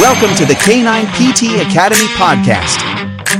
Welcome 0.00 0.34
to 0.36 0.46
the 0.46 0.54
Canine 0.54 1.04
PT 1.08 1.60
Academy 1.60 2.06
podcast. 2.16 2.80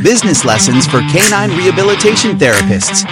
Business 0.02 0.44
lessons 0.44 0.86
for 0.86 1.00
canine 1.08 1.56
rehabilitation 1.56 2.36
therapists. 2.36 3.08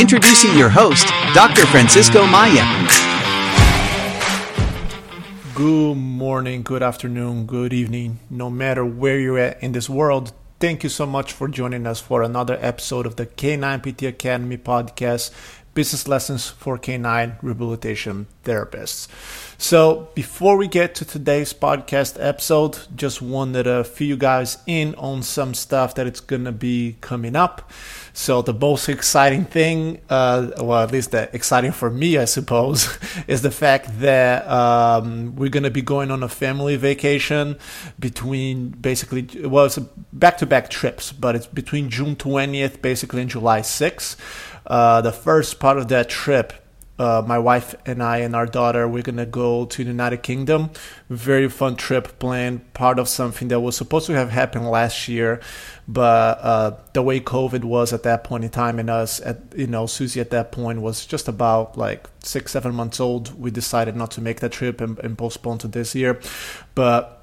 Introducing 0.00 0.56
your 0.56 0.70
host, 0.70 1.06
Dr. 1.34 1.66
Francisco 1.66 2.24
Maia. 2.24 2.64
Good 5.54 5.96
morning, 5.96 6.62
good 6.62 6.82
afternoon, 6.82 7.44
good 7.44 7.74
evening, 7.74 8.20
no 8.30 8.48
matter 8.48 8.82
where 8.82 9.20
you're 9.20 9.38
at 9.38 9.62
in 9.62 9.72
this 9.72 9.90
world. 9.90 10.32
Thank 10.58 10.82
you 10.82 10.88
so 10.88 11.04
much 11.04 11.34
for 11.34 11.48
joining 11.48 11.86
us 11.86 12.00
for 12.00 12.22
another 12.22 12.56
episode 12.62 13.04
of 13.04 13.16
the 13.16 13.26
Canine 13.26 13.80
PT 13.82 14.04
Academy 14.04 14.56
podcast 14.56 15.32
business 15.76 16.08
lessons 16.08 16.48
for 16.48 16.78
canine 16.78 17.36
rehabilitation 17.42 18.26
therapists. 18.44 19.08
So, 19.58 20.08
before 20.14 20.56
we 20.56 20.68
get 20.68 20.94
to 20.96 21.04
today's 21.04 21.52
podcast 21.52 22.16
episode, 22.18 22.78
just 22.96 23.22
wanted 23.22 23.64
to 23.64 23.84
fill 23.84 24.08
you 24.08 24.16
guys 24.16 24.58
in 24.66 24.94
on 24.96 25.22
some 25.22 25.54
stuff 25.54 25.94
that 25.94 26.06
it's 26.06 26.20
gonna 26.20 26.52
be 26.52 26.96
coming 27.00 27.36
up. 27.36 27.70
So, 28.12 28.40
the 28.42 28.54
most 28.54 28.88
exciting 28.88 29.44
thing, 29.44 30.00
uh, 30.08 30.50
well, 30.60 30.82
at 30.82 30.92
least 30.92 31.10
the 31.10 31.28
exciting 31.34 31.72
for 31.72 31.90
me, 31.90 32.16
I 32.18 32.24
suppose, 32.24 32.98
is 33.26 33.42
the 33.42 33.50
fact 33.50 34.00
that 34.00 34.48
um, 34.48 35.36
we're 35.36 35.50
gonna 35.50 35.70
be 35.70 35.82
going 35.82 36.10
on 36.10 36.22
a 36.22 36.28
family 36.28 36.76
vacation 36.76 37.58
between 37.98 38.70
basically, 38.70 39.28
well, 39.46 39.66
it's 39.66 39.78
back 40.12 40.38
to 40.38 40.46
back 40.46 40.70
trips, 40.70 41.12
but 41.12 41.36
it's 41.36 41.46
between 41.46 41.90
June 41.90 42.16
20th, 42.16 42.80
basically, 42.80 43.20
and 43.20 43.30
July 43.30 43.60
6th. 43.60 44.16
Uh, 44.66 45.00
the 45.00 45.12
first 45.12 45.60
part 45.60 45.78
of 45.78 45.88
that 45.88 46.08
trip, 46.08 46.52
uh, 46.98 47.22
my 47.26 47.38
wife 47.38 47.74
and 47.84 48.02
I 48.02 48.18
and 48.18 48.34
our 48.34 48.46
daughter, 48.46 48.88
we're 48.88 49.02
gonna 49.02 49.26
go 49.26 49.66
to 49.66 49.84
the 49.84 49.90
United 49.90 50.22
Kingdom. 50.22 50.70
Very 51.10 51.48
fun 51.48 51.76
trip 51.76 52.18
planned, 52.18 52.72
part 52.72 52.98
of 52.98 53.06
something 53.06 53.48
that 53.48 53.60
was 53.60 53.76
supposed 53.76 54.06
to 54.06 54.14
have 54.14 54.30
happened 54.30 54.68
last 54.70 55.06
year, 55.06 55.40
but 55.86 56.38
uh, 56.40 56.72
the 56.94 57.02
way 57.02 57.20
COVID 57.20 57.64
was 57.64 57.92
at 57.92 58.02
that 58.04 58.24
point 58.24 58.44
in 58.44 58.50
time, 58.50 58.78
and 58.78 58.88
us, 58.88 59.20
at 59.20 59.40
you 59.56 59.66
know, 59.66 59.86
Susie 59.86 60.20
at 60.20 60.30
that 60.30 60.52
point 60.52 60.80
was 60.80 61.04
just 61.04 61.28
about 61.28 61.76
like 61.76 62.08
six, 62.20 62.52
seven 62.52 62.74
months 62.74 62.98
old. 62.98 63.38
We 63.38 63.50
decided 63.50 63.94
not 63.94 64.10
to 64.12 64.20
make 64.20 64.40
that 64.40 64.52
trip 64.52 64.80
and, 64.80 64.98
and 65.00 65.18
postpone 65.18 65.58
to 65.58 65.68
this 65.68 65.94
year, 65.94 66.18
but 66.74 67.15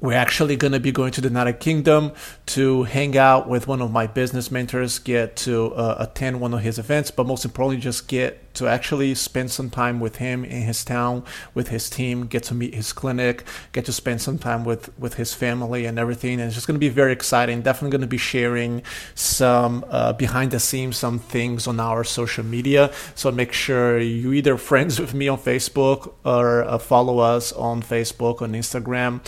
we're 0.00 0.12
actually 0.12 0.56
going 0.56 0.72
to 0.72 0.80
be 0.80 0.92
going 0.92 1.12
to 1.12 1.20
the 1.20 1.28
United 1.28 1.60
Kingdom 1.60 2.12
to 2.46 2.84
hang 2.84 3.16
out 3.16 3.48
with 3.48 3.66
one 3.66 3.82
of 3.82 3.90
my 3.90 4.06
business 4.06 4.50
mentors, 4.50 4.98
get 4.98 5.36
to 5.36 5.74
uh, 5.74 5.96
attend 5.98 6.40
one 6.40 6.54
of 6.54 6.60
his 6.60 6.78
events, 6.78 7.10
but 7.10 7.26
most 7.26 7.44
importantly, 7.44 7.80
just 7.80 8.06
get 8.08 8.48
to 8.58 8.66
actually 8.66 9.14
spend 9.14 9.50
some 9.50 9.70
time 9.70 10.00
with 10.00 10.16
him 10.16 10.44
in 10.44 10.62
his 10.62 10.84
town, 10.84 11.24
with 11.54 11.68
his 11.68 11.88
team, 11.88 12.26
get 12.26 12.42
to 12.42 12.54
meet 12.54 12.74
his 12.74 12.92
clinic, 12.92 13.44
get 13.72 13.84
to 13.84 13.92
spend 13.92 14.20
some 14.20 14.36
time 14.36 14.64
with, 14.64 14.96
with 14.98 15.14
his 15.14 15.32
family 15.32 15.86
and 15.86 15.96
everything. 15.98 16.40
And 16.40 16.42
it's 16.42 16.54
just 16.54 16.66
going 16.66 16.74
to 16.74 16.80
be 16.80 16.88
very 16.88 17.12
exciting. 17.12 17.62
Definitely 17.62 17.90
going 17.90 18.00
to 18.00 18.08
be 18.08 18.18
sharing 18.18 18.82
some 19.14 19.84
uh, 19.88 20.12
behind 20.12 20.50
the 20.50 20.58
scenes, 20.58 20.96
some 20.96 21.20
things 21.20 21.68
on 21.68 21.78
our 21.78 22.02
social 22.02 22.44
media. 22.44 22.92
So 23.14 23.30
make 23.30 23.52
sure 23.52 24.00
you 24.00 24.32
either 24.32 24.56
friends 24.56 24.98
with 24.98 25.14
me 25.14 25.28
on 25.28 25.38
Facebook 25.38 26.14
or 26.24 26.64
uh, 26.64 26.78
follow 26.78 27.18
us 27.18 27.52
on 27.52 27.80
Facebook, 27.82 28.42
on 28.42 28.54
Instagram, 28.54 29.20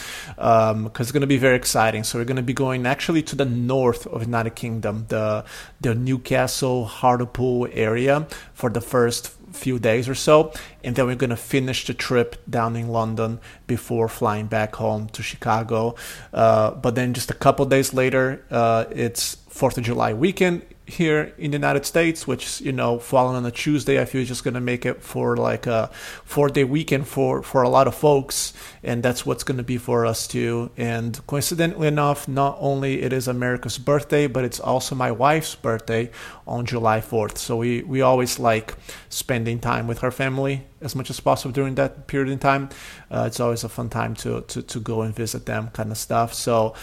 because 0.60 0.72
um, 0.72 0.90
it's 0.98 1.12
going 1.12 1.20
to 1.20 1.26
be 1.26 1.38
very 1.38 1.56
exciting. 1.56 2.04
So 2.04 2.18
we're 2.18 2.24
going 2.24 2.36
to 2.36 2.42
be 2.42 2.52
going 2.52 2.86
actually 2.86 3.22
to 3.24 3.36
the 3.36 3.44
north 3.44 4.06
of 4.06 4.22
United 4.22 4.54
Kingdom, 4.54 5.06
the, 5.08 5.44
the 5.80 5.94
Newcastle, 5.94 6.84
Hartlepool 6.84 7.68
area 7.72 8.26
for 8.54 8.70
the 8.70 8.80
first 8.80 9.32
few 9.52 9.78
days 9.78 10.08
or 10.08 10.14
so, 10.14 10.52
and 10.84 10.94
then 10.94 11.06
we're 11.06 11.16
going 11.16 11.30
to 11.30 11.36
finish 11.36 11.86
the 11.86 11.94
trip 11.94 12.36
down 12.48 12.76
in 12.76 12.88
London 12.88 13.40
before 13.66 14.08
flying 14.08 14.46
back 14.46 14.76
home 14.76 15.08
to 15.08 15.22
Chicago. 15.22 15.94
Uh, 16.32 16.70
but 16.70 16.94
then 16.94 17.14
just 17.14 17.30
a 17.30 17.34
couple 17.34 17.64
days 17.66 17.92
later, 17.92 18.44
uh, 18.50 18.84
it's 18.90 19.36
Fourth 19.48 19.76
of 19.76 19.84
July 19.84 20.14
weekend 20.14 20.62
here 20.90 21.32
in 21.38 21.50
the 21.52 21.56
United 21.56 21.86
States, 21.86 22.26
which 22.26 22.60
you 22.60 22.72
know, 22.72 22.98
falling 22.98 23.36
on 23.36 23.46
a 23.46 23.50
Tuesday, 23.50 24.00
I 24.00 24.04
feel 24.04 24.20
is 24.22 24.28
just 24.28 24.44
gonna 24.44 24.60
make 24.60 24.84
it 24.84 25.02
for 25.02 25.36
like 25.36 25.66
a 25.66 25.90
four-day 26.24 26.64
weekend 26.64 27.06
for 27.06 27.42
for 27.42 27.62
a 27.62 27.68
lot 27.68 27.86
of 27.86 27.94
folks, 27.94 28.52
and 28.82 29.02
that's 29.02 29.24
what's 29.24 29.44
gonna 29.44 29.62
be 29.62 29.78
for 29.78 30.04
us 30.04 30.26
too. 30.26 30.70
And 30.76 31.18
coincidentally 31.26 31.88
enough, 31.88 32.28
not 32.28 32.56
only 32.60 33.02
it 33.02 33.12
is 33.12 33.28
America's 33.28 33.78
birthday, 33.78 34.26
but 34.26 34.44
it's 34.44 34.60
also 34.60 34.94
my 34.94 35.10
wife's 35.10 35.54
birthday 35.54 36.10
on 36.46 36.66
July 36.66 37.00
4th. 37.00 37.38
So 37.38 37.56
we 37.56 37.82
we 37.82 38.02
always 38.02 38.38
like 38.38 38.74
spending 39.08 39.60
time 39.60 39.86
with 39.86 40.00
her 40.00 40.10
family 40.10 40.66
as 40.80 40.94
much 40.94 41.10
as 41.10 41.20
possible 41.20 41.52
during 41.52 41.74
that 41.76 42.06
period 42.06 42.30
in 42.32 42.38
time. 42.38 42.68
Uh, 43.10 43.24
it's 43.26 43.40
always 43.40 43.64
a 43.64 43.68
fun 43.68 43.88
time 43.88 44.14
to 44.16 44.42
to 44.42 44.62
to 44.62 44.80
go 44.80 45.02
and 45.02 45.14
visit 45.14 45.46
them, 45.46 45.70
kind 45.72 45.90
of 45.90 45.98
stuff. 45.98 46.34
So 46.34 46.74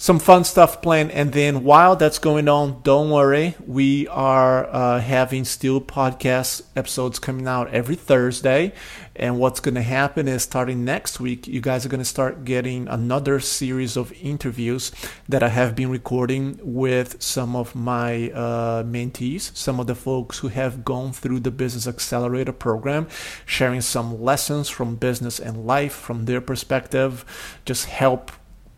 some 0.00 0.18
fun 0.18 0.42
stuff 0.44 0.80
planned. 0.80 1.10
And 1.10 1.30
then 1.34 1.62
while 1.62 1.94
that's 1.94 2.18
going 2.18 2.48
on, 2.48 2.80
don't 2.82 3.10
worry, 3.10 3.54
we 3.66 4.08
are 4.08 4.66
uh, 4.74 4.98
having 4.98 5.44
still 5.44 5.78
podcast 5.78 6.62
episodes 6.74 7.18
coming 7.18 7.46
out 7.46 7.68
every 7.68 7.96
Thursday. 7.96 8.72
And 9.14 9.38
what's 9.38 9.60
going 9.60 9.74
to 9.74 9.82
happen 9.82 10.26
is 10.26 10.42
starting 10.42 10.86
next 10.86 11.20
week, 11.20 11.46
you 11.46 11.60
guys 11.60 11.84
are 11.84 11.90
going 11.90 12.00
to 12.00 12.06
start 12.06 12.46
getting 12.46 12.88
another 12.88 13.40
series 13.40 13.98
of 13.98 14.10
interviews 14.22 14.90
that 15.28 15.42
I 15.42 15.48
have 15.48 15.76
been 15.76 15.90
recording 15.90 16.58
with 16.62 17.20
some 17.22 17.54
of 17.54 17.74
my 17.74 18.30
uh, 18.30 18.82
mentees, 18.84 19.54
some 19.54 19.78
of 19.78 19.86
the 19.86 19.94
folks 19.94 20.38
who 20.38 20.48
have 20.48 20.82
gone 20.82 21.12
through 21.12 21.40
the 21.40 21.50
Business 21.50 21.86
Accelerator 21.86 22.52
program, 22.52 23.06
sharing 23.44 23.82
some 23.82 24.22
lessons 24.22 24.70
from 24.70 24.96
business 24.96 25.38
and 25.38 25.66
life 25.66 25.92
from 25.92 26.24
their 26.24 26.40
perspective, 26.40 27.60
just 27.66 27.84
help 27.84 28.32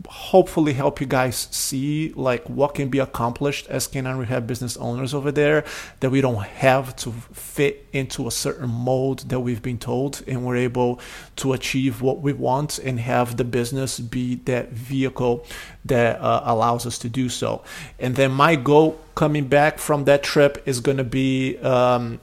hopefully 0.08 0.72
help 0.72 1.00
you 1.00 1.06
guys 1.06 1.48
see 1.50 2.12
like 2.14 2.48
what 2.48 2.74
can 2.74 2.88
be 2.88 2.98
accomplished 2.98 3.66
as 3.68 3.86
canine 3.86 4.16
rehab 4.16 4.46
business 4.46 4.76
owners 4.76 5.14
over 5.14 5.30
there 5.30 5.64
that 6.00 6.10
we 6.10 6.20
don't 6.20 6.42
have 6.42 6.94
to 6.96 7.12
fit 7.32 7.86
into 7.92 8.26
a 8.26 8.30
certain 8.30 8.68
mold 8.68 9.20
that 9.28 9.40
we've 9.40 9.62
been 9.62 9.78
told 9.78 10.22
and 10.26 10.44
we're 10.44 10.56
able 10.56 11.00
to 11.36 11.52
achieve 11.52 12.00
what 12.00 12.20
we 12.20 12.32
want 12.32 12.78
and 12.78 13.00
have 13.00 13.36
the 13.36 13.44
business 13.44 14.00
be 14.00 14.36
that 14.36 14.70
vehicle 14.70 15.44
that 15.84 16.20
uh, 16.20 16.42
allows 16.44 16.86
us 16.86 16.98
to 16.98 17.08
do 17.08 17.28
so. 17.28 17.62
And 17.98 18.16
then 18.16 18.32
my 18.32 18.56
goal 18.56 18.98
coming 19.14 19.46
back 19.46 19.78
from 19.78 20.04
that 20.04 20.22
trip 20.22 20.62
is 20.66 20.80
going 20.80 20.96
to 20.96 21.04
be 21.04 21.58
um, 21.58 22.20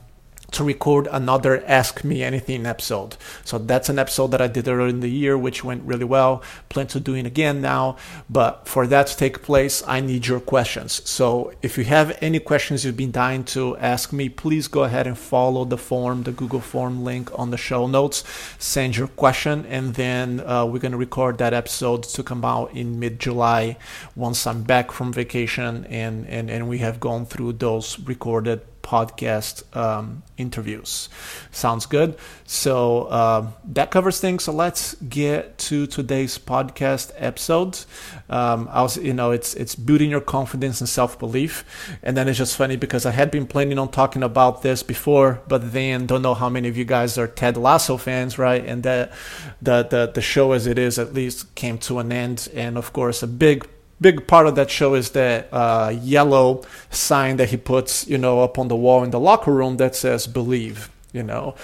to 0.52 0.64
record 0.64 1.08
another 1.12 1.64
Ask 1.66 2.04
Me 2.04 2.24
Anything 2.24 2.66
episode. 2.66 3.16
So 3.46 3.58
that's 3.58 3.90
an 3.90 4.00
episode 4.00 4.32
that 4.32 4.42
I 4.42 4.48
did 4.48 4.68
earlier 4.68 4.88
in 4.88 5.00
the 5.00 5.10
year, 5.10 5.38
which 5.38 5.64
went 5.64 5.84
really 5.84 6.06
well. 6.06 6.44
Plan 6.70 6.88
to 6.88 7.00
doing 7.00 7.26
again 7.26 7.62
now. 7.62 7.98
But 8.30 8.68
for 8.68 8.88
that 8.88 9.08
to 9.08 9.18
take 9.18 9.42
place, 9.42 9.84
I 9.88 10.02
need 10.02 10.28
your 10.28 10.40
questions. 10.40 11.08
So 11.08 11.54
if 11.62 11.78
you 11.78 11.86
have 11.86 12.18
any 12.22 12.40
questions 12.40 12.84
you've 12.84 12.98
been 12.98 13.12
dying 13.12 13.44
to 13.46 13.78
ask 13.78 14.12
me, 14.12 14.30
please 14.30 14.68
go 14.68 14.84
ahead 14.84 15.08
and 15.08 15.18
follow 15.18 15.66
the 15.66 15.78
form, 15.78 16.24
the 16.24 16.32
Google 16.32 16.62
form 16.62 17.04
link 17.04 17.32
on 17.38 17.52
the 17.52 17.58
show 17.58 17.88
notes. 17.88 18.24
Send 18.58 18.98
your 18.98 19.08
question, 19.08 19.66
and 19.66 19.94
then 19.96 20.42
uh, 20.42 20.66
we're 20.66 20.80
to 20.80 20.98
record 20.98 21.38
that 21.38 21.54
episode 21.54 22.04
to 22.04 22.24
come 22.24 22.44
out 22.44 22.74
in 22.74 23.00
mid 23.00 23.20
July 23.20 23.78
once 24.16 24.46
I'm 24.48 24.64
back 24.64 24.92
from 24.92 25.14
vacation 25.14 25.86
and, 25.86 26.28
and, 26.28 26.50
and 26.50 26.68
we 26.68 26.80
have 26.80 27.00
gone 27.00 27.26
through 27.26 27.54
those 27.54 28.00
recorded 28.00 28.62
podcast 28.82 29.64
um, 29.76 30.24
interviews. 30.38 31.10
Sounds 31.52 31.86
good. 31.86 32.18
So 32.46 33.04
uh, 33.04 33.48
that 33.66 33.92
covers 33.92 34.20
things. 34.20 34.44
So 34.46 34.52
let's 34.52 34.96
get 34.96 35.58
to 35.70 35.88
today's 35.88 36.38
podcast 36.38 37.12
episode. 37.16 37.80
Um, 38.30 38.68
I 38.72 38.82
was, 38.82 38.98
you 38.98 39.14
know, 39.14 39.32
it's 39.32 39.54
it's 39.56 39.76
building 39.76 40.10
your 40.10 40.22
confidence 40.22 40.82
and 40.82 40.90
self 40.90 41.20
belief, 41.20 41.64
and 42.04 42.16
then 42.18 42.28
it's 42.28 42.38
just 42.38 42.56
funny 42.56 42.76
because 42.76 43.06
I 43.06 43.12
had 43.12 43.32
been 43.32 43.46
planning 43.46 43.78
on 43.80 43.90
talking 43.90 44.24
about 44.24 44.62
this 44.62 44.84
before, 44.84 45.42
but 45.48 45.72
then 45.72 46.06
don't 46.06 46.22
know 46.22 46.34
how 46.34 46.50
many 46.50 46.68
of 46.68 46.78
you 46.78 46.86
guys 46.86 47.18
are 47.18 47.28
Ted 47.28 47.58
Lasso 47.58 47.98
fans, 47.98 48.38
right? 48.38 48.66
And 48.66 48.84
that 48.84 49.12
the 49.62 49.84
the 49.84 50.12
the 50.14 50.22
show 50.22 50.54
as 50.54 50.68
it 50.68 50.80
is 50.80 50.98
at 50.98 51.14
least 51.14 51.54
came 51.56 51.78
to 51.80 52.00
an 52.00 52.12
end, 52.12 52.50
and 52.54 52.78
of 52.78 52.94
course 52.94 53.22
a 53.24 53.28
big 53.28 53.68
big 54.02 54.28
part 54.28 54.48
of 54.48 54.56
that 54.56 54.70
show 54.70 54.94
is 54.96 55.12
the 55.12 55.46
uh, 55.52 55.94
yellow 56.02 56.64
sign 56.90 57.38
that 57.38 57.50
he 57.50 57.58
puts, 57.58 58.08
you 58.08 58.18
know, 58.18 58.42
up 58.42 58.58
on 58.58 58.68
the 58.68 58.76
wall 58.76 59.04
in 59.04 59.12
the 59.12 59.20
locker 59.20 59.54
room 59.54 59.78
that 59.78 59.96
says 59.96 60.28
"Believe," 60.28 60.90
you 61.14 61.24
know, 61.24 61.56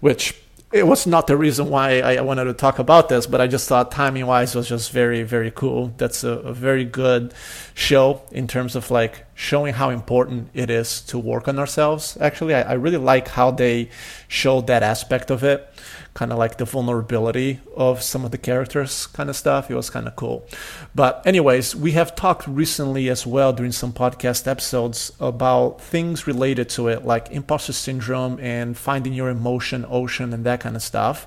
which 0.00 0.34
it 0.74 0.88
was 0.88 1.06
not 1.06 1.28
the 1.28 1.36
reason 1.36 1.70
why 1.70 2.00
I 2.00 2.20
wanted 2.20 2.44
to 2.44 2.52
talk 2.52 2.80
about 2.80 3.08
this, 3.08 3.28
but 3.28 3.40
I 3.40 3.46
just 3.46 3.68
thought 3.68 3.92
timing 3.92 4.26
wise 4.26 4.56
was 4.56 4.68
just 4.68 4.90
very, 4.90 5.22
very 5.22 5.52
cool. 5.52 5.94
That's 5.98 6.24
a, 6.24 6.30
a, 6.30 6.52
very 6.52 6.84
good 6.84 7.32
show 7.74 8.22
in 8.32 8.48
terms 8.48 8.74
of 8.74 8.90
like 8.90 9.24
showing 9.34 9.74
how 9.74 9.90
important 9.90 10.48
it 10.54 10.70
is 10.70 11.00
to 11.02 11.18
work 11.18 11.48
on 11.48 11.58
ourselves. 11.58 12.16
Actually, 12.20 12.54
I, 12.54 12.62
I 12.62 12.72
really 12.74 12.98
like 12.98 13.28
how 13.28 13.50
they 13.50 13.90
showed 14.28 14.66
that 14.66 14.82
aspect 14.82 15.30
of 15.30 15.42
it 15.44 15.68
kind 16.14 16.32
of 16.32 16.38
like 16.38 16.58
the 16.58 16.64
vulnerability 16.64 17.60
of 17.76 18.00
some 18.00 18.24
of 18.24 18.30
the 18.30 18.38
characters 18.38 19.06
kind 19.08 19.28
of 19.28 19.36
stuff. 19.36 19.70
It 19.70 19.74
was 19.74 19.90
kind 19.90 20.06
of 20.06 20.14
cool. 20.14 20.46
But, 20.94 21.22
anyways, 21.26 21.74
we 21.74 21.92
have 21.92 22.14
talked 22.14 22.46
recently 22.46 23.08
as 23.08 23.26
well 23.26 23.52
during 23.52 23.72
some 23.72 23.92
podcast 23.92 24.46
episodes 24.46 25.12
about 25.18 25.80
things 25.80 26.26
related 26.26 26.68
to 26.70 26.88
it, 26.88 27.04
like 27.04 27.30
imposter 27.30 27.72
syndrome 27.72 28.38
and 28.40 28.78
finding 28.78 29.12
your 29.12 29.28
emotion 29.28 29.84
ocean 29.88 30.32
and 30.32 30.44
that 30.44 30.60
kind 30.60 30.76
of 30.76 30.82
stuff, 30.82 31.26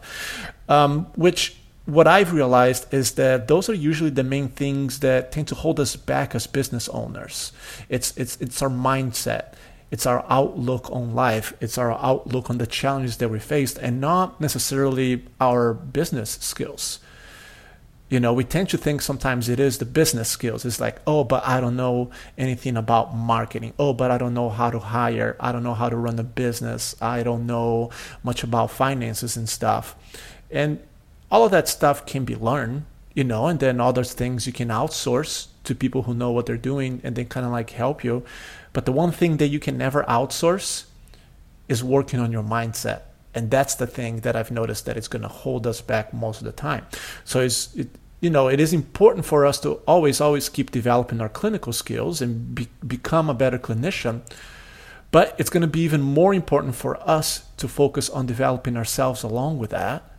um, 0.70 1.08
which 1.16 1.58
what 1.88 2.06
I've 2.06 2.34
realized 2.34 2.94
is 2.94 3.14
that 3.14 3.48
those 3.48 3.70
are 3.70 3.74
usually 3.74 4.10
the 4.10 4.24
main 4.24 4.50
things 4.50 5.00
that 5.00 5.32
tend 5.32 5.48
to 5.48 5.56
hold 5.56 5.80
us 5.80 5.96
back 5.96 6.36
as 6.36 6.46
business 6.46 6.90
owners. 6.90 7.54
It's 7.88 8.16
it's 8.18 8.36
it's 8.42 8.62
our 8.62 8.70
mindset. 8.70 9.54
It's 9.90 10.06
our 10.06 10.26
outlook 10.28 10.92
on 10.92 11.16
life. 11.16 11.54
It's 11.62 11.78
our 11.78 11.94
outlook 11.94 12.50
on 12.50 12.58
the 12.58 12.68
challenges 12.68 13.18
that 13.18 13.30
we 13.30 13.40
faced 13.40 13.78
and 13.78 14.02
not 14.02 14.42
necessarily 14.42 15.24
our 15.40 15.74
business 15.74 16.32
skills. 16.42 17.00
You 18.10 18.20
know, 18.20 18.34
we 18.34 18.44
tend 18.44 18.68
to 18.70 18.78
think 18.78 19.02
sometimes 19.02 19.48
it 19.48 19.60
is 19.60 19.78
the 19.78 19.86
business 19.86 20.28
skills. 20.28 20.66
It's 20.66 20.82
like, 20.82 21.00
oh, 21.08 21.24
but 21.24 21.46
I 21.48 21.62
don't 21.62 21.78
know 21.78 22.12
anything 22.38 22.76
about 22.76 23.16
marketing. 23.16 23.74
Oh, 23.80 23.94
but 23.94 24.12
I 24.12 24.18
don't 24.18 24.34
know 24.34 24.50
how 24.50 24.70
to 24.72 24.80
hire. 24.80 25.38
I 25.40 25.54
don't 25.54 25.64
know 25.64 25.74
how 25.74 25.88
to 25.88 25.96
run 25.96 26.20
a 26.20 26.24
business. 26.24 26.96
I 27.02 27.24
don't 27.24 27.46
know 27.46 27.92
much 28.24 28.44
about 28.44 28.72
finances 28.72 29.38
and 29.38 29.48
stuff. 29.48 29.96
And 30.52 30.80
all 31.30 31.44
of 31.44 31.52
that 31.52 31.68
stuff 31.68 32.06
can 32.06 32.26
be 32.26 32.36
learned, 32.36 32.86
you 33.14 33.24
know, 33.24 33.48
and 33.48 33.60
then 33.60 33.82
other 33.82 34.04
things 34.04 34.48
you 34.48 34.54
can 34.54 34.70
outsource 34.70 35.48
to 35.64 35.76
people 35.76 36.04
who 36.04 36.14
know 36.14 36.32
what 36.32 36.46
they're 36.46 36.58
doing 36.58 37.02
and 37.04 37.16
they 37.16 37.26
kind 37.26 37.46
of 37.46 37.52
like 37.52 37.72
help 37.72 38.04
you. 38.04 38.24
But 38.74 38.86
the 38.86 38.92
one 38.92 39.12
thing 39.12 39.38
that 39.38 39.48
you 39.48 39.60
can 39.60 39.78
never 39.78 40.04
outsource 40.04 40.86
is 41.68 41.84
working 41.84 42.20
on 42.20 42.32
your 42.32 42.44
mindset. 42.44 43.02
And 43.34 43.52
that's 43.52 43.76
the 43.76 43.88
thing 43.88 44.22
that 44.22 44.36
I've 44.36 44.52
noticed 44.52 44.86
that 44.86 44.98
it's 44.98 45.08
going 45.08 45.22
to 45.22 45.28
hold 45.28 45.68
us 45.68 45.82
back 45.82 46.14
most 46.14 46.40
of 46.40 46.46
the 46.46 46.52
time. 46.52 46.86
So 47.24 47.42
it's, 47.42 47.76
it, 47.76 47.90
you 48.22 48.30
know, 48.30 48.48
it 48.48 48.60
is 48.60 48.74
important 48.74 49.26
for 49.26 49.46
us 49.46 49.60
to 49.62 49.74
always, 49.86 50.22
always 50.22 50.50
keep 50.50 50.72
developing 50.72 51.22
our 51.22 51.30
clinical 51.30 51.74
skills 51.74 52.22
and 52.22 52.56
be, 52.56 52.68
become 52.86 53.30
a 53.30 53.34
better 53.34 53.60
clinician. 53.60 54.22
But 55.12 55.36
it's 55.38 55.50
going 55.50 55.62
to 55.62 55.68
be 55.68 55.82
even 55.82 56.02
more 56.02 56.34
important 56.34 56.76
for 56.76 56.98
us 57.08 57.46
to 57.58 57.68
focus 57.68 58.10
on 58.10 58.26
developing 58.26 58.78
ourselves 58.78 59.24
along 59.24 59.60
with 59.60 59.70
that 59.72 60.17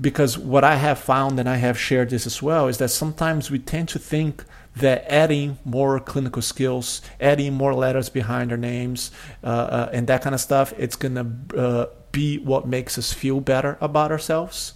because 0.00 0.38
what 0.38 0.64
I 0.64 0.76
have 0.76 0.98
found, 0.98 1.38
and 1.38 1.48
I 1.48 1.56
have 1.56 1.78
shared 1.78 2.10
this 2.10 2.26
as 2.26 2.42
well, 2.42 2.68
is 2.68 2.78
that 2.78 2.88
sometimes 2.88 3.50
we 3.50 3.58
tend 3.58 3.88
to 3.90 3.98
think 3.98 4.44
that 4.76 5.04
adding 5.12 5.58
more 5.64 6.00
clinical 6.00 6.40
skills, 6.40 7.02
adding 7.20 7.52
more 7.52 7.74
letters 7.74 8.08
behind 8.08 8.50
our 8.50 8.56
names, 8.56 9.10
uh, 9.44 9.46
uh, 9.46 9.90
and 9.92 10.06
that 10.06 10.22
kind 10.22 10.34
of 10.34 10.40
stuff, 10.40 10.72
it's 10.78 10.96
gonna 10.96 11.30
uh, 11.56 11.86
be 12.12 12.38
what 12.38 12.66
makes 12.66 12.96
us 12.96 13.12
feel 13.12 13.40
better 13.40 13.76
about 13.80 14.10
ourselves. 14.10 14.74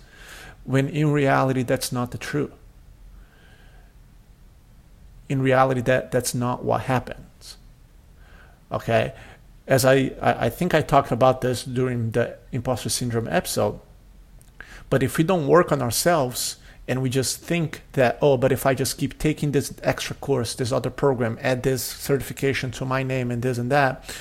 When 0.64 0.88
in 0.88 1.10
reality, 1.10 1.62
that's 1.62 1.92
not 1.92 2.10
the 2.10 2.18
truth. 2.18 2.52
In 5.28 5.40
reality, 5.40 5.80
that 5.82 6.10
that's 6.10 6.34
not 6.34 6.64
what 6.64 6.82
happens. 6.82 7.56
Okay, 8.70 9.14
as 9.66 9.84
I 9.84 10.12
I 10.20 10.50
think 10.50 10.74
I 10.74 10.82
talked 10.82 11.12
about 11.12 11.40
this 11.40 11.64
during 11.64 12.10
the 12.10 12.36
imposter 12.52 12.90
syndrome 12.90 13.28
episode 13.28 13.80
but 14.94 15.02
if 15.02 15.18
we 15.18 15.24
don't 15.24 15.48
work 15.48 15.72
on 15.72 15.82
ourselves 15.82 16.56
and 16.86 17.02
we 17.02 17.10
just 17.10 17.40
think 17.40 17.82
that, 17.94 18.16
oh, 18.22 18.36
but 18.36 18.52
if 18.52 18.64
I 18.64 18.74
just 18.74 18.96
keep 18.96 19.18
taking 19.18 19.50
this 19.50 19.74
extra 19.82 20.14
course, 20.14 20.54
this 20.54 20.70
other 20.70 20.88
program, 20.88 21.36
add 21.40 21.64
this 21.64 21.82
certification 21.82 22.70
to 22.70 22.84
my 22.84 23.02
name 23.02 23.32
and 23.32 23.42
this 23.42 23.58
and 23.58 23.72
that, 23.72 24.16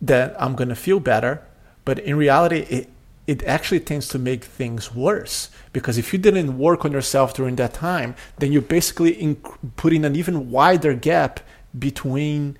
then 0.00 0.34
I'm 0.40 0.56
going 0.56 0.70
to 0.70 0.74
feel 0.74 0.98
better. 0.98 1.40
But 1.84 2.00
in 2.00 2.16
reality, 2.16 2.66
it, 2.68 2.88
it 3.28 3.44
actually 3.44 3.78
tends 3.78 4.08
to 4.08 4.18
make 4.18 4.42
things 4.42 4.92
worse 4.92 5.50
because 5.72 5.98
if 5.98 6.12
you 6.12 6.18
didn't 6.18 6.58
work 6.58 6.84
on 6.84 6.90
yourself 6.90 7.32
during 7.32 7.54
that 7.54 7.72
time, 7.72 8.16
then 8.38 8.50
you're 8.50 8.62
basically 8.62 9.12
in, 9.12 9.36
putting 9.76 10.04
an 10.04 10.16
even 10.16 10.50
wider 10.50 10.94
gap 10.94 11.38
between 11.78 12.58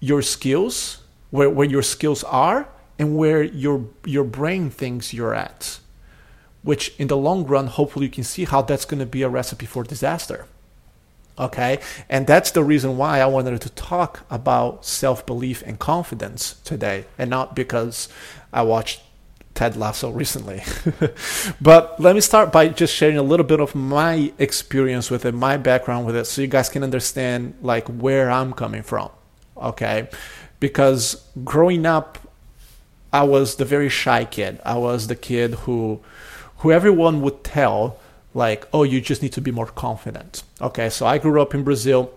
your 0.00 0.20
skills, 0.20 1.04
where, 1.30 1.48
where 1.48 1.68
your 1.68 1.82
skills 1.82 2.24
are, 2.24 2.66
and 2.98 3.16
where 3.16 3.42
your 3.42 3.84
your 4.04 4.24
brain 4.24 4.70
thinks 4.70 5.12
you're 5.12 5.34
at 5.34 5.78
which 6.62 6.94
in 6.98 7.08
the 7.08 7.16
long 7.16 7.44
run, 7.44 7.66
hopefully 7.66 8.06
you 8.06 8.12
can 8.12 8.24
see 8.24 8.44
how 8.44 8.62
that's 8.62 8.84
going 8.84 9.00
to 9.00 9.06
be 9.06 9.22
a 9.22 9.28
recipe 9.28 9.66
for 9.66 9.82
disaster. 9.82 10.46
Okay, 11.38 11.80
and 12.10 12.26
that's 12.26 12.50
the 12.50 12.62
reason 12.62 12.98
why 12.98 13.20
I 13.20 13.26
wanted 13.26 13.60
to 13.62 13.70
talk 13.70 14.26
about 14.30 14.84
self 14.84 15.24
belief 15.24 15.62
and 15.62 15.78
confidence 15.78 16.60
today, 16.62 17.06
and 17.18 17.30
not 17.30 17.56
because 17.56 18.08
I 18.52 18.62
watched 18.62 19.00
Ted 19.54 19.74
Lasso 19.76 20.10
recently. 20.10 20.62
but 21.60 21.98
let 21.98 22.14
me 22.14 22.20
start 22.20 22.52
by 22.52 22.68
just 22.68 22.94
sharing 22.94 23.16
a 23.16 23.22
little 23.22 23.46
bit 23.46 23.60
of 23.60 23.74
my 23.74 24.32
experience 24.38 25.10
with 25.10 25.24
it, 25.24 25.32
my 25.32 25.56
background 25.56 26.04
with 26.04 26.16
it, 26.16 26.26
so 26.26 26.42
you 26.42 26.48
guys 26.48 26.68
can 26.68 26.84
understand 26.84 27.54
like 27.62 27.88
where 27.88 28.30
I'm 28.30 28.52
coming 28.52 28.82
from. 28.82 29.10
Okay, 29.56 30.10
because 30.60 31.26
growing 31.44 31.86
up, 31.86 32.18
I 33.10 33.22
was 33.24 33.56
the 33.56 33.64
very 33.64 33.88
shy 33.88 34.26
kid. 34.26 34.60
I 34.64 34.76
was 34.76 35.06
the 35.06 35.16
kid 35.16 35.54
who 35.54 36.00
who 36.62 36.70
everyone 36.70 37.20
would 37.20 37.42
tell 37.42 37.98
like, 38.34 38.66
oh, 38.72 38.84
you 38.84 39.00
just 39.00 39.20
need 39.20 39.32
to 39.32 39.40
be 39.40 39.50
more 39.50 39.66
confident. 39.66 40.44
Okay, 40.60 40.88
so 40.88 41.06
I 41.06 41.18
grew 41.18 41.42
up 41.42 41.54
in 41.54 41.64
Brazil. 41.64 42.12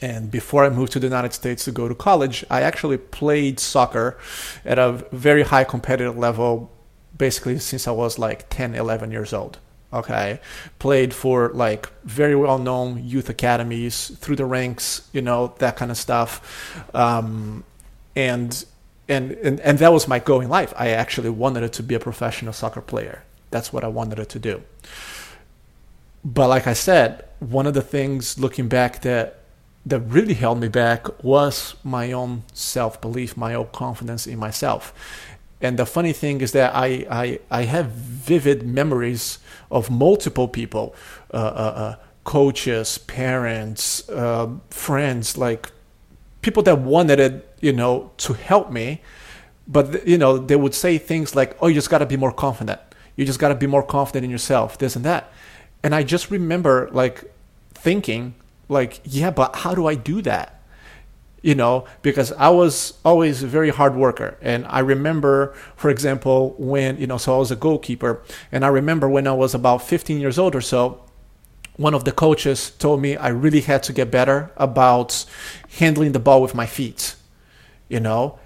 And 0.00 0.32
before 0.32 0.64
I 0.64 0.68
moved 0.68 0.92
to 0.92 0.98
the 0.98 1.06
United 1.06 1.32
States 1.32 1.64
to 1.66 1.70
go 1.70 1.86
to 1.86 1.94
college, 1.94 2.44
I 2.50 2.62
actually 2.62 2.98
played 2.98 3.60
soccer 3.60 4.18
at 4.64 4.78
a 4.80 5.04
very 5.12 5.44
high 5.44 5.62
competitive 5.62 6.18
level, 6.18 6.72
basically 7.16 7.60
since 7.60 7.86
I 7.86 7.92
was 7.92 8.18
like 8.18 8.50
10, 8.50 8.74
11 8.74 9.12
years 9.12 9.32
old. 9.32 9.58
Okay. 9.92 10.40
Played 10.80 11.14
for 11.14 11.50
like 11.50 11.88
very 12.02 12.34
well 12.34 12.58
known 12.58 13.04
youth 13.04 13.28
academies 13.28 14.08
through 14.18 14.36
the 14.36 14.44
ranks, 14.44 15.08
you 15.12 15.22
know, 15.22 15.54
that 15.58 15.76
kind 15.76 15.92
of 15.92 15.96
stuff. 15.96 16.84
Um, 16.96 17.62
and, 18.16 18.64
and, 19.08 19.32
and, 19.32 19.60
and 19.60 19.78
that 19.78 19.92
was 19.92 20.08
my 20.08 20.18
goal 20.18 20.40
in 20.40 20.48
life. 20.48 20.74
I 20.76 20.88
actually 20.88 21.30
wanted 21.30 21.72
to 21.74 21.82
be 21.84 21.94
a 21.94 22.00
professional 22.00 22.52
soccer 22.52 22.80
player. 22.80 23.22
That's 23.52 23.72
what 23.72 23.84
I 23.84 23.88
wanted 23.88 24.18
it 24.18 24.28
to 24.30 24.38
do. 24.38 24.62
But 26.24 26.48
like 26.48 26.66
I 26.66 26.72
said, 26.72 27.24
one 27.38 27.66
of 27.66 27.74
the 27.74 27.82
things 27.82 28.38
looking 28.38 28.68
back 28.68 29.02
that 29.02 29.38
that 29.84 30.00
really 30.00 30.34
held 30.34 30.60
me 30.60 30.68
back 30.68 31.24
was 31.24 31.74
my 31.82 32.12
own 32.12 32.44
self 32.52 33.00
belief, 33.00 33.36
my 33.36 33.54
own 33.54 33.68
confidence 33.72 34.26
in 34.26 34.38
myself. 34.38 34.92
And 35.60 35.78
the 35.78 35.86
funny 35.86 36.12
thing 36.12 36.40
is 36.40 36.52
that 36.52 36.74
I, 36.74 37.06
I, 37.08 37.38
I 37.50 37.62
have 37.62 37.86
vivid 37.86 38.64
memories 38.64 39.38
of 39.70 39.90
multiple 39.90 40.48
people, 40.48 40.94
uh, 41.32 41.36
uh, 41.36 41.40
uh, 41.40 41.96
coaches, 42.24 42.98
parents, 42.98 44.08
uh, 44.08 44.48
friends, 44.70 45.38
like 45.38 45.70
people 46.42 46.64
that 46.64 46.78
wanted 46.78 47.20
it, 47.20 47.56
you 47.60 47.72
know, 47.72 48.10
to 48.18 48.32
help 48.32 48.72
me. 48.72 49.02
But, 49.68 50.06
you 50.06 50.18
know, 50.18 50.36
they 50.36 50.56
would 50.56 50.74
say 50.74 50.98
things 50.98 51.36
like, 51.36 51.56
oh, 51.60 51.68
you 51.68 51.74
just 51.74 51.90
got 51.90 51.98
to 51.98 52.06
be 52.06 52.16
more 52.16 52.32
confident. 52.32 52.80
You 53.16 53.24
just 53.24 53.38
got 53.38 53.48
to 53.48 53.54
be 53.54 53.66
more 53.66 53.82
confident 53.82 54.24
in 54.24 54.30
yourself, 54.30 54.78
this 54.78 54.96
and 54.96 55.04
that. 55.04 55.32
And 55.82 55.94
I 55.94 56.02
just 56.02 56.30
remember 56.30 56.88
like 56.92 57.32
thinking, 57.74 58.34
like, 58.68 59.00
yeah, 59.04 59.30
but 59.30 59.56
how 59.56 59.74
do 59.74 59.86
I 59.86 59.94
do 59.94 60.22
that? 60.22 60.60
You 61.42 61.56
know, 61.56 61.86
because 62.02 62.32
I 62.32 62.50
was 62.50 62.94
always 63.04 63.42
a 63.42 63.48
very 63.48 63.70
hard 63.70 63.96
worker. 63.96 64.38
And 64.40 64.64
I 64.68 64.78
remember, 64.78 65.54
for 65.74 65.90
example, 65.90 66.54
when, 66.56 66.98
you 66.98 67.06
know, 67.06 67.18
so 67.18 67.34
I 67.34 67.38
was 67.38 67.50
a 67.50 67.56
goalkeeper. 67.56 68.22
And 68.52 68.64
I 68.64 68.68
remember 68.68 69.08
when 69.08 69.26
I 69.26 69.32
was 69.32 69.52
about 69.52 69.82
15 69.82 70.20
years 70.20 70.38
old 70.38 70.54
or 70.54 70.60
so, 70.60 71.04
one 71.76 71.94
of 71.94 72.04
the 72.04 72.12
coaches 72.12 72.70
told 72.70 73.02
me 73.02 73.16
I 73.16 73.28
really 73.28 73.62
had 73.62 73.82
to 73.84 73.92
get 73.92 74.10
better 74.10 74.52
about 74.56 75.24
handling 75.78 76.12
the 76.12 76.20
ball 76.20 76.40
with 76.40 76.54
my 76.54 76.66
feet, 76.66 77.16
you 77.88 77.98
know? 77.98 78.38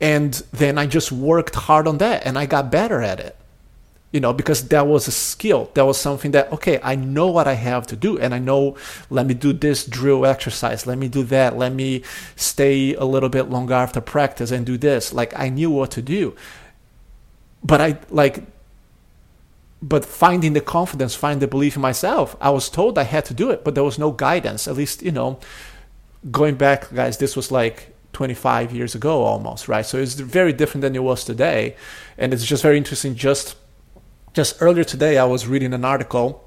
And 0.00 0.34
then 0.52 0.76
I 0.76 0.86
just 0.86 1.12
worked 1.12 1.54
hard 1.54 1.86
on 1.86 1.98
that 1.98 2.26
and 2.26 2.36
I 2.36 2.46
got 2.46 2.72
better 2.72 3.00
at 3.00 3.20
it 3.20 3.36
you 4.14 4.20
know 4.20 4.32
because 4.32 4.68
that 4.68 4.86
was 4.86 5.08
a 5.08 5.10
skill. 5.10 5.70
That 5.74 5.84
was 5.84 5.98
something 5.98 6.30
that 6.30 6.52
okay 6.52 6.78
i 6.84 6.94
know 6.94 7.26
what 7.26 7.48
i 7.48 7.54
have 7.54 7.84
to 7.88 7.96
do 7.96 8.16
and 8.16 8.32
i 8.32 8.38
know 8.38 8.76
let 9.10 9.26
me 9.26 9.34
do 9.34 9.52
this 9.52 9.84
drill 9.84 10.24
exercise 10.24 10.86
let 10.86 10.98
me 10.98 11.08
do 11.08 11.24
that 11.24 11.58
let 11.58 11.72
me 11.72 12.02
stay 12.36 12.94
a 12.94 13.04
little 13.04 13.28
bit 13.28 13.50
longer 13.50 13.74
after 13.74 14.00
practice 14.00 14.52
and 14.52 14.64
do 14.64 14.78
this. 14.78 15.12
Like 15.12 15.36
i 15.36 15.48
knew 15.48 15.70
what 15.70 15.90
to 15.92 16.02
do. 16.02 16.36
But 17.64 17.80
i 17.80 17.98
like 18.08 18.44
but 19.82 20.04
finding 20.04 20.52
the 20.52 20.60
confidence 20.60 21.16
finding 21.16 21.40
the 21.40 21.48
belief 21.48 21.74
in 21.76 21.82
myself 21.82 22.36
i 22.40 22.50
was 22.50 22.70
told 22.70 22.96
i 22.96 23.02
had 23.02 23.24
to 23.26 23.34
do 23.34 23.50
it 23.50 23.64
but 23.64 23.74
there 23.74 23.84
was 23.84 23.98
no 23.98 24.12
guidance 24.12 24.68
at 24.68 24.76
least 24.76 25.02
you 25.02 25.12
know. 25.12 25.40
Going 26.30 26.54
back 26.54 26.94
guys 26.94 27.18
this 27.18 27.34
was 27.34 27.50
like 27.50 27.92
25 28.12 28.72
years 28.72 28.94
ago 28.94 29.24
almost 29.24 29.66
right? 29.66 29.84
So 29.84 29.98
it's 29.98 30.14
very 30.14 30.52
different 30.52 30.82
than 30.82 30.94
it 30.94 31.02
was 31.02 31.24
today 31.24 31.74
and 32.16 32.32
it's 32.32 32.46
just 32.46 32.62
very 32.62 32.78
interesting 32.78 33.16
just 33.16 33.56
just 34.34 34.60
earlier 34.60 34.82
today, 34.82 35.16
I 35.16 35.24
was 35.24 35.46
reading 35.46 35.72
an 35.72 35.84
article 35.84 36.44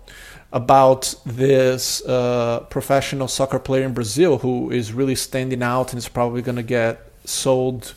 about 0.52 1.16
this 1.26 2.06
uh, 2.06 2.60
professional 2.70 3.30
soccer 3.30 3.60
player 3.60 3.84
in 3.84 3.94
Brazil 3.94 4.40
who 4.40 4.70
is 4.70 4.92
really 4.92 5.16
standing 5.16 5.64
out 5.64 5.94
and 5.94 5.98
is 5.98 6.10
probably 6.10 6.42
going 6.42 6.58
to 6.58 6.64
get 6.64 7.02
sold 7.24 7.94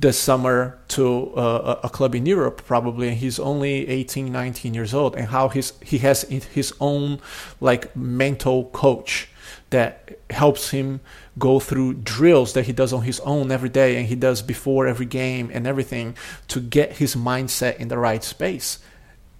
this 0.00 0.18
summer 0.18 0.78
to 0.88 1.34
uh, 1.34 1.80
a 1.84 1.88
club 1.90 2.14
in 2.14 2.24
Europe 2.24 2.62
probably. 2.66 3.08
And 3.08 3.16
he's 3.18 3.38
only 3.38 3.86
18 3.88 4.32
19 4.32 4.72
years 4.72 4.94
old 4.94 5.14
and 5.14 5.28
how 5.28 5.48
he's 5.48 5.72
he 5.82 5.98
has 5.98 6.22
his 6.22 6.72
own 6.80 7.20
like 7.60 7.94
mental 7.94 8.66
coach 8.70 9.28
that 9.68 10.18
helps 10.30 10.70
him 10.70 11.00
go 11.38 11.60
through 11.60 11.94
drills 11.94 12.54
that 12.54 12.64
he 12.66 12.72
does 12.72 12.92
on 12.92 13.02
his 13.02 13.20
own 13.20 13.50
every 13.50 13.68
day 13.68 13.96
and 13.96 14.06
he 14.06 14.14
does 14.14 14.40
before 14.40 14.86
every 14.86 15.06
game 15.06 15.50
and 15.52 15.66
everything 15.66 16.16
to 16.48 16.60
get 16.60 16.92
his 16.92 17.14
mindset 17.14 17.76
in 17.76 17.88
the 17.88 17.98
right 17.98 18.24
space 18.24 18.78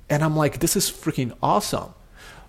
And 0.08 0.22
I'm 0.22 0.36
like, 0.36 0.60
this 0.60 0.76
is 0.76 0.90
freaking 0.90 1.32
awesome. 1.42 1.94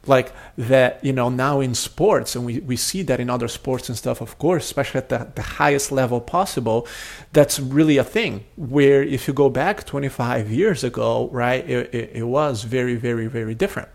Like 0.05 0.31
that, 0.57 1.03
you 1.03 1.11
know, 1.11 1.27
now 1.29 1.59
in 1.59 1.75
sports, 1.75 2.35
and 2.35 2.45
we, 2.45 2.59
we 2.61 2.77
see 2.77 3.01
that 3.03 3.19
in 3.19 3.29
other 3.29 3.49
sports 3.49 3.89
and 3.89 3.97
stuff, 3.97 4.21
of 4.21 4.37
course, 4.37 4.63
especially 4.63 4.99
at 4.99 5.09
the, 5.09 5.27
the 5.35 5.41
highest 5.41 5.91
level 5.91 6.21
possible, 6.21 6.87
that's 7.33 7.59
really 7.59 7.97
a 7.97 8.05
thing. 8.05 8.45
Where 8.55 9.03
if 9.03 9.27
you 9.27 9.33
go 9.33 9.49
back 9.49 9.85
25 9.85 10.49
years 10.49 10.83
ago, 10.83 11.29
right, 11.33 11.67
it, 11.69 11.93
it, 11.93 12.11
it 12.13 12.23
was 12.23 12.63
very, 12.63 12.95
very, 12.95 13.27
very 13.27 13.53
different. 13.53 13.89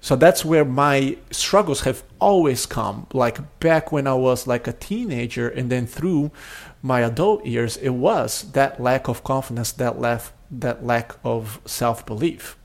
So 0.00 0.16
that's 0.16 0.44
where 0.44 0.64
my 0.64 1.18
struggles 1.30 1.82
have 1.82 2.02
always 2.18 2.64
come. 2.64 3.06
Like 3.12 3.60
back 3.60 3.92
when 3.92 4.06
I 4.06 4.14
was 4.14 4.46
like 4.46 4.66
a 4.66 4.72
teenager 4.72 5.48
and 5.48 5.70
then 5.70 5.86
through 5.86 6.30
my 6.82 7.00
adult 7.00 7.44
years, 7.44 7.76
it 7.76 7.90
was 7.90 8.50
that 8.52 8.80
lack 8.80 9.08
of 9.08 9.22
confidence, 9.22 9.72
that 9.72 10.00
lack, 10.00 10.22
that 10.50 10.84
lack 10.84 11.16
of 11.22 11.60
self 11.66 12.06
belief, 12.06 12.56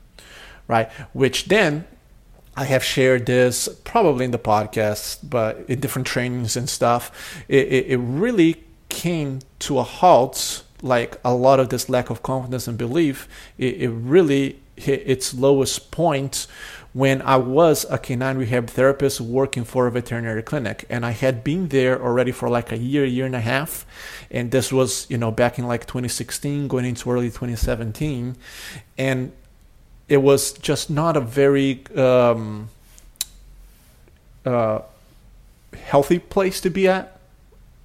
right? 0.68 0.90
Which 1.12 1.46
then 1.46 1.86
I 2.56 2.64
have 2.64 2.82
shared 2.82 3.26
this 3.26 3.68
probably 3.84 4.24
in 4.24 4.30
the 4.30 4.38
podcast, 4.38 5.18
but 5.28 5.64
in 5.68 5.80
different 5.80 6.06
trainings 6.06 6.56
and 6.56 6.68
stuff. 6.68 7.44
It, 7.48 7.68
it, 7.68 7.86
it 7.88 7.96
really 7.98 8.64
came 8.88 9.40
to 9.60 9.78
a 9.78 9.82
halt. 9.82 10.62
Like 10.82 11.18
a 11.24 11.34
lot 11.34 11.58
of 11.58 11.70
this 11.70 11.88
lack 11.88 12.10
of 12.10 12.22
confidence 12.22 12.68
and 12.68 12.76
belief, 12.76 13.28
it, 13.56 13.76
it 13.82 13.88
really 13.88 14.60
hit 14.76 15.02
its 15.06 15.32
lowest 15.32 15.90
point 15.90 16.46
when 16.92 17.20
I 17.22 17.36
was 17.36 17.84
a 17.90 17.98
canine 17.98 18.38
rehab 18.38 18.68
therapist 18.68 19.20
working 19.20 19.64
for 19.64 19.86
a 19.86 19.90
veterinary 19.90 20.42
clinic. 20.42 20.86
And 20.88 21.04
I 21.04 21.10
had 21.10 21.44
been 21.44 21.68
there 21.68 22.02
already 22.02 22.32
for 22.32 22.48
like 22.48 22.72
a 22.72 22.78
year, 22.78 23.04
year 23.04 23.26
and 23.26 23.34
a 23.36 23.40
half. 23.40 23.84
And 24.30 24.50
this 24.50 24.72
was, 24.72 25.06
you 25.10 25.18
know, 25.18 25.30
back 25.30 25.58
in 25.58 25.66
like 25.66 25.86
2016, 25.86 26.68
going 26.68 26.86
into 26.86 27.10
early 27.10 27.26
2017. 27.26 28.36
And 28.96 29.32
it 30.08 30.18
was 30.18 30.52
just 30.52 30.88
not 30.90 31.16
a 31.16 31.20
very 31.20 31.84
um, 31.96 32.68
uh, 34.44 34.80
healthy 35.84 36.18
place 36.18 36.60
to 36.60 36.70
be 36.70 36.88
at 36.88 37.16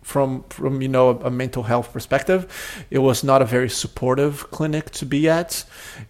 from 0.02 0.44
from 0.50 0.82
you 0.82 0.88
know 0.88 1.10
a, 1.10 1.16
a, 1.28 1.32
mental 1.32 1.64
health 1.64 1.94
perspective. 1.94 2.86
It 2.90 3.00
was 3.00 3.24
not 3.24 3.42
a 3.42 3.46
very 3.46 3.70
supportive 3.70 4.50
clinic 4.52 4.90
to 4.92 5.06
be 5.06 5.30
at. 5.30 5.64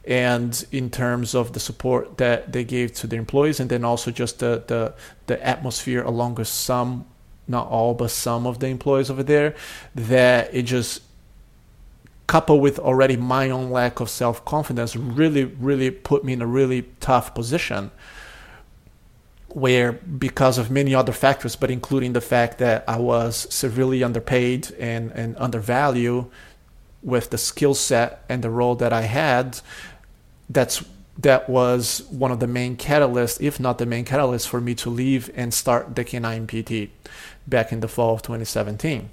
And 0.05 0.65
in 0.71 0.89
terms 0.89 1.35
of 1.35 1.53
the 1.53 1.59
support 1.59 2.17
that 2.17 2.51
they 2.51 2.63
gave 2.63 2.93
to 2.95 3.07
their 3.07 3.19
employees 3.19 3.59
and 3.59 3.69
then 3.69 3.83
also 3.83 4.11
just 4.11 4.39
the 4.39 4.63
the, 4.67 4.93
the 5.27 5.45
atmosphere 5.45 6.01
along 6.03 6.35
with 6.35 6.47
some 6.47 7.05
not 7.47 7.67
all 7.67 7.93
but 7.93 8.11
some 8.11 8.47
of 8.47 8.59
the 8.59 8.67
employees 8.67 9.09
over 9.09 9.23
there 9.23 9.55
that 9.93 10.53
it 10.53 10.63
just 10.63 11.01
coupled 12.31 12.61
with 12.61 12.79
already 12.79 13.17
my 13.17 13.49
own 13.49 13.69
lack 13.69 13.99
of 13.99 14.09
self-confidence 14.09 14.95
really 14.95 15.43
really 15.43 15.91
put 15.91 16.23
me 16.23 16.31
in 16.31 16.41
a 16.41 16.47
really 16.47 16.83
tough 17.01 17.35
position 17.35 17.91
where 19.49 19.91
because 19.91 20.57
of 20.57 20.71
many 20.71 20.95
other 20.95 21.11
factors, 21.11 21.57
but 21.57 21.69
including 21.69 22.13
the 22.13 22.21
fact 22.21 22.57
that 22.59 22.85
I 22.87 22.99
was 22.99 23.53
severely 23.53 24.01
underpaid 24.01 24.71
and, 24.79 25.11
and 25.11 25.35
undervalued 25.37 26.25
with 27.03 27.31
the 27.31 27.37
skill 27.37 27.73
set 27.73 28.23
and 28.29 28.41
the 28.41 28.49
role 28.49 28.75
that 28.75 28.93
I 28.93 29.01
had, 29.01 29.59
that's 30.49 30.85
that 31.17 31.49
was 31.49 32.03
one 32.09 32.31
of 32.31 32.39
the 32.39 32.47
main 32.47 32.77
catalysts, 32.77 33.41
if 33.41 33.59
not 33.59 33.77
the 33.77 33.85
main 33.85 34.05
catalyst, 34.05 34.47
for 34.47 34.61
me 34.61 34.73
to 34.75 34.89
leave 34.89 35.29
and 35.35 35.53
start 35.53 35.97
the 35.97 36.05
Canine 36.05 36.47
PT 36.47 36.89
back 37.45 37.73
in 37.73 37.81
the 37.81 37.89
fall 37.89 38.13
of 38.13 38.21
2017. 38.21 39.09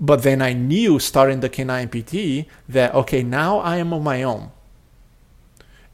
But 0.00 0.22
then 0.22 0.40
I 0.40 0.54
knew 0.54 0.98
starting 0.98 1.40
the 1.40 1.50
Canine 1.50 1.88
PT 1.88 2.48
that 2.68 2.94
okay, 2.94 3.22
now 3.22 3.58
I 3.58 3.76
am 3.76 3.92
on 3.92 4.02
my 4.02 4.22
own. 4.22 4.50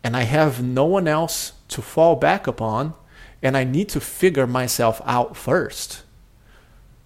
And 0.04 0.16
I 0.16 0.22
have 0.22 0.62
no 0.62 0.84
one 0.84 1.08
else 1.08 1.52
to 1.68 1.82
fall 1.82 2.14
back 2.14 2.46
upon 2.46 2.94
and 3.42 3.56
I 3.56 3.64
need 3.64 3.88
to 3.90 4.00
figure 4.00 4.46
myself 4.46 5.00
out 5.04 5.36
first. 5.36 6.04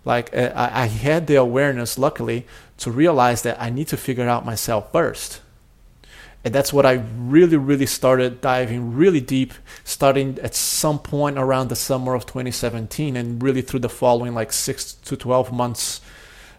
Like 0.05 0.35
uh, 0.37 0.53
I, 0.55 0.87
had 0.87 1.27
the 1.27 1.37
awareness, 1.37 1.99
luckily, 1.99 2.47
to 2.79 2.91
realize 2.91 3.43
that 3.43 3.61
I 3.61 3.69
need 3.69 3.89
to 3.89 3.97
figure 3.97 4.29
out 4.29 4.47
myself 4.47 4.93
first. 4.93 5.41
And 6.43 6.55
that's 6.55 6.73
what 6.73 6.87
I 6.87 7.03
really, 7.19 7.59
really 7.59 7.85
started 7.85 8.41
diving 8.41 8.95
really 8.95 9.21
deep, 9.21 9.53
starting 9.85 10.39
at 10.43 10.55
some 10.55 10.99
point 10.99 11.39
around 11.39 11.69
the 11.69 11.77
summer 11.77 12.15
of 12.15 12.25
2017 12.25 13.15
and 13.17 13.43
really 13.43 13.61
through 13.61 13.81
the 13.81 13.91
following 13.91 14.33
like 14.33 14.53
six 14.53 14.95
to 14.95 15.17
12 15.17 15.53
months 15.53 16.01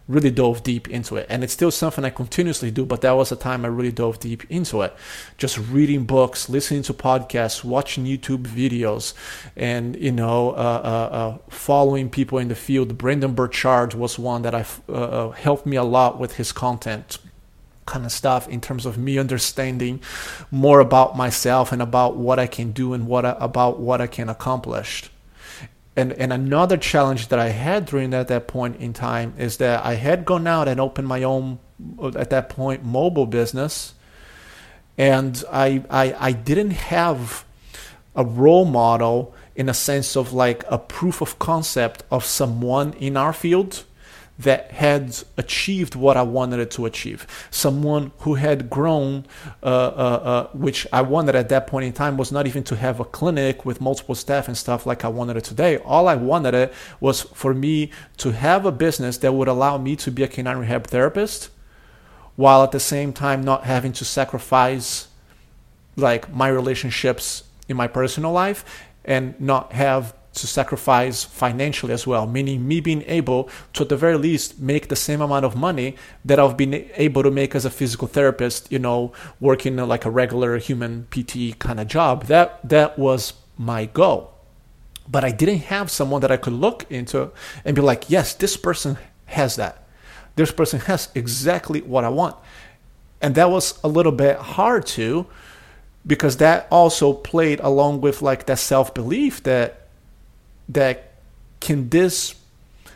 really 0.08 0.31
dove 0.31 0.63
deep 0.63 0.89
into 0.89 1.15
it. 1.15 1.25
And 1.29 1.43
it's 1.43 1.53
still 1.53 1.72
something 1.72 2.03
I 2.03 2.10
continuously 2.10 2.72
do, 2.72 2.86
but 2.86 3.01
that 3.01 3.12
was 3.12 3.31
a 3.31 3.36
time 3.36 3.63
I 3.65 3.70
really 3.70 3.91
dove 3.91 4.20
deep 4.20 4.43
into 4.50 4.81
it. 4.81 4.96
Just 5.38 5.58
reading 5.58 6.05
books, 6.05 6.50
listening 6.50 6.84
to 6.84 6.93
podcasts, 6.93 7.63
watching 7.63 8.05
YouTube 8.05 8.43
videos, 8.43 9.13
and, 9.55 9.96
you 9.96 10.12
know, 10.12 10.51
uh, 10.51 10.53
uh, 10.53 11.15
uh, 11.15 11.38
following 11.50 12.10
people 12.10 12.38
in 12.38 12.48
the 12.48 12.55
field. 12.55 12.98
Brendon 12.98 13.34
Burchard 13.34 13.93
was 13.93 14.20
one 14.20 14.41
that 14.41 14.55
I 14.55 14.65
uh, 14.89 14.91
uh, 14.91 15.31
helped 15.31 15.65
me 15.65 15.77
a 15.77 15.84
lot 15.84 16.20
with 16.20 16.36
his 16.36 16.51
content 16.51 17.17
kind 17.86 18.05
of 18.05 18.12
stuff 18.12 18.48
in 18.48 18.62
terms 18.62 18.86
of 18.86 18.98
me 18.98 19.17
understanding 19.17 20.00
more 20.51 20.79
about 20.79 21.17
myself 21.17 21.72
and 21.72 21.81
about 21.81 22.15
what 22.15 22.39
I 22.39 22.48
can 22.48 22.72
do 22.72 22.93
and 22.93 23.08
what 23.08 23.25
I, 23.25 23.36
about 23.39 23.79
what 23.79 24.00
I 24.00 24.08
can 24.08 24.29
accomplish 24.29 25.10
and 25.95 26.13
and 26.13 26.31
another 26.31 26.77
challenge 26.77 27.27
that 27.27 27.39
I 27.39 27.50
had 27.50 27.86
during 27.86 28.12
that, 28.12 28.27
that 28.29 28.48
point 28.48 28.77
in 28.77 28.93
time 28.93 29.33
is 29.38 29.57
that 29.57 29.86
I 29.86 29.95
had 29.95 30.25
gone 30.25 30.48
out 30.48 30.67
and 30.67 30.79
opened 30.79 31.07
my 31.07 31.24
own 31.24 31.60
at 32.15 32.29
that 32.29 32.50
point 32.50 32.83
mobile 32.86 33.25
business, 33.25 33.93
and 34.98 35.43
I 35.51 35.83
I, 35.89 36.15
I 36.19 36.31
didn't 36.31 36.71
have 36.71 37.43
a 38.15 38.24
role 38.24 38.65
model 38.65 39.33
in 39.55 39.69
a 39.69 39.74
sense 39.74 40.15
of 40.15 40.33
like 40.33 40.63
a 40.69 40.77
proof 40.77 41.21
of 41.21 41.39
concept 41.39 42.03
of 42.10 42.25
someone 42.25 42.93
in 42.93 43.17
our 43.17 43.33
field 43.33 43.83
that 44.43 44.71
had 44.71 45.17
achieved 45.38 45.95
what 45.95 46.17
I 46.17 46.24
wanted 46.24 46.60
it 46.60 46.71
to 46.71 46.86
achieve. 46.86 47.27
Someone 47.51 48.12
who 48.19 48.36
had 48.36 48.69
grown, 48.69 49.25
uh, 49.62 49.65
uh, 49.65 49.69
uh, 49.69 50.48
which 50.53 50.88
I 50.91 51.01
wanted 51.01 51.36
at 51.36 51.50
that 51.50 51.67
point 51.67 51.86
in 51.86 51.93
time 51.93 52.17
was 52.17 52.31
not 52.31 52.48
even 52.48 52.63
to 52.65 52.75
have 52.75 53.00
a 53.00 53.05
clinic 53.05 53.65
with 53.65 53.81
multiple 53.81 54.15
staff 54.15 54.48
and 54.48 54.57
stuff 54.57 54.86
like 54.86 55.05
I 55.05 55.10
wanted 55.10 55.38
it 55.38 55.43
today. 55.43 55.77
All 55.77 56.07
I 56.07 56.15
wanted 56.15 56.53
it 56.53 56.74
was 57.00 57.21
for 57.21 57.53
me 57.53 57.91
to 58.17 58.31
have 58.31 58.65
a 58.65 58.71
business 58.71 59.17
that 59.19 59.33
would 59.33 59.48
allow 59.48 59.77
me 59.77 59.95
to 59.98 60.12
be 60.12 60.24
a 60.24 60.27
canine 60.27 60.57
rehab 60.57 60.88
therapist 60.88 61.50
while 62.36 62.63
at 62.63 62.71
the 62.71 62.79
same 62.79 63.13
time 63.13 63.43
not 63.43 63.65
having 63.65 63.91
to 63.93 64.05
sacrifice 64.05 65.07
like 65.95 66.33
my 66.33 66.48
relationships 66.48 67.43
in 67.67 67.77
my 67.77 67.88
personal 67.88 68.31
life 68.31 68.63
and 69.05 69.39
not 69.39 69.74
have 69.74 70.13
to 70.33 70.47
sacrifice 70.47 71.23
financially 71.23 71.93
as 71.93 72.07
well, 72.07 72.25
meaning 72.25 72.67
me 72.67 72.79
being 72.79 73.03
able 73.07 73.50
to, 73.73 73.83
at 73.83 73.89
the 73.89 73.97
very 73.97 74.17
least, 74.17 74.59
make 74.59 74.88
the 74.88 74.95
same 74.95 75.21
amount 75.21 75.45
of 75.45 75.55
money 75.55 75.95
that 76.23 76.39
I've 76.39 76.55
been 76.55 76.89
able 76.95 77.23
to 77.23 77.31
make 77.31 77.53
as 77.53 77.65
a 77.65 77.69
physical 77.69 78.07
therapist, 78.07 78.71
you 78.71 78.79
know, 78.79 79.11
working 79.39 79.75
like 79.75 80.05
a 80.05 80.09
regular 80.09 80.57
human 80.57 81.07
PT 81.11 81.59
kind 81.59 81.79
of 81.79 81.88
job. 81.88 82.25
That 82.25 82.67
that 82.67 82.97
was 82.97 83.33
my 83.57 83.85
goal. 83.85 84.33
But 85.09 85.25
I 85.25 85.31
didn't 85.31 85.63
have 85.63 85.91
someone 85.91 86.21
that 86.21 86.31
I 86.31 86.38
could 86.38 86.53
look 86.53 86.89
into 86.89 87.31
and 87.65 87.75
be 87.75 87.81
like, 87.81 88.09
yes, 88.09 88.33
this 88.33 88.55
person 88.55 88.97
has 89.25 89.57
that. 89.57 89.83
This 90.35 90.51
person 90.51 90.79
has 90.81 91.09
exactly 91.13 91.81
what 91.81 92.05
I 92.05 92.09
want. 92.09 92.38
And 93.21 93.35
that 93.35 93.50
was 93.50 93.79
a 93.83 93.89
little 93.89 94.11
bit 94.13 94.38
hard 94.38 94.85
to 94.88 95.27
because 96.07 96.38
that 96.38 96.67
also 96.71 97.13
played 97.13 97.59
along 97.59 98.01
with 98.01 98.21
like 98.21 98.45
that 98.45 98.57
self 98.57 98.93
belief 98.93 99.43
that 99.43 99.80
that 100.70 101.13
can 101.60 101.89
this 101.89 102.36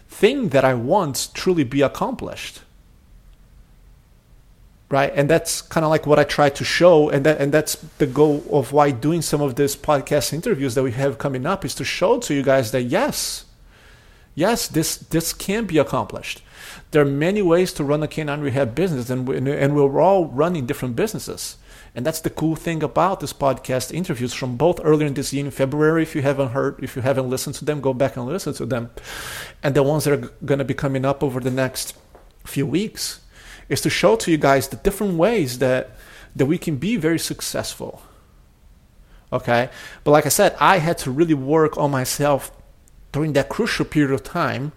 thing 0.10 0.50
that 0.50 0.64
I 0.64 0.74
want 0.74 1.30
truly 1.34 1.64
be 1.64 1.82
accomplished? 1.82 2.62
Right, 4.90 5.12
and 5.16 5.30
that's 5.30 5.62
kind 5.62 5.84
of 5.84 5.90
like 5.90 6.06
what 6.06 6.20
I 6.20 6.24
try 6.24 6.50
to 6.50 6.64
show, 6.64 7.10
and 7.10 7.26
that 7.26 7.42
and 7.42 7.52
that's 7.52 7.76
the 7.98 8.06
goal 8.06 8.44
of 8.52 8.72
why 8.72 8.92
doing 8.92 9.24
some 9.24 9.42
of 9.42 9.56
these 9.56 9.76
podcast 9.76 10.32
interviews 10.32 10.76
that 10.76 10.84
we 10.84 10.92
have 10.92 11.18
coming 11.18 11.46
up 11.46 11.66
is 11.66 11.74
to 11.76 11.84
show 11.84 12.20
to 12.20 12.34
you 12.36 12.44
guys 12.44 12.72
that 12.72 12.84
yes, 12.84 13.46
yes, 14.36 14.68
this 14.68 14.96
this 14.98 15.34
can 15.34 15.66
be 15.66 15.80
accomplished. 15.80 16.44
There 16.92 17.02
are 17.02 17.06
many 17.06 17.42
ways 17.42 17.74
to 17.74 17.84
run 17.84 18.04
a 18.04 18.08
canine 18.08 18.42
rehab 18.42 18.76
business, 18.76 19.10
and 19.10 19.28
we, 19.28 19.38
and 19.38 19.76
we're 19.76 20.00
all 20.00 20.26
running 20.28 20.68
different 20.68 20.96
businesses. 20.96 21.58
And 21.96 22.06
that's 22.06 22.20
the 22.20 22.30
cool 22.30 22.58
thing 22.58 22.84
about 22.84 23.22
this 23.22 23.32
podcast 23.32 23.94
interviews 23.94 24.34
from 24.34 24.58
both 24.58 24.82
earlier 24.84 25.08
in 25.08 25.14
this 25.14 25.32
year 25.32 25.46
in 25.46 25.52
February. 25.52 26.04
If 26.04 26.14
you 26.14 26.22
haven't 26.22 26.50
heard, 26.50 26.84
if 26.84 26.98
you 26.98 27.02
haven't 27.02 27.30
listened 27.30 27.56
to 27.56 27.66
them, 27.66 27.80
go 27.80 27.94
back 27.94 28.18
and 28.18 28.26
listen 28.26 28.54
to 28.56 28.66
them. 28.66 28.92
And 29.64 29.74
the 29.74 29.82
ones 29.82 30.04
that 30.04 30.14
are 30.14 30.30
going 30.44 30.60
to 30.60 30.66
be 30.66 30.74
coming 30.74 31.06
up 31.06 31.24
over 31.24 31.40
the 31.40 31.52
next 31.52 31.96
few 32.44 32.68
weeks 32.68 33.22
is 33.70 33.80
to 33.82 33.90
show 33.90 34.18
to 34.18 34.30
you 34.30 34.38
guys 34.38 34.68
the 34.68 34.76
different 34.76 35.14
ways 35.14 35.60
that 35.60 35.96
that 36.36 36.48
we 36.48 36.58
can 36.58 36.76
be 36.76 36.98
very 36.98 37.18
successful. 37.18 38.02
Okay? 39.32 39.70
But 40.04 40.12
like 40.12 40.26
I 40.26 40.30
said, 40.30 40.54
I 40.60 40.80
had 40.80 40.98
to 41.00 41.12
really 41.12 41.34
work 41.34 41.78
on 41.78 41.92
myself 41.92 42.52
during 43.14 43.32
that 43.34 43.48
crucial 43.48 43.86
period 43.86 44.12
of 44.12 44.22
time 44.22 44.74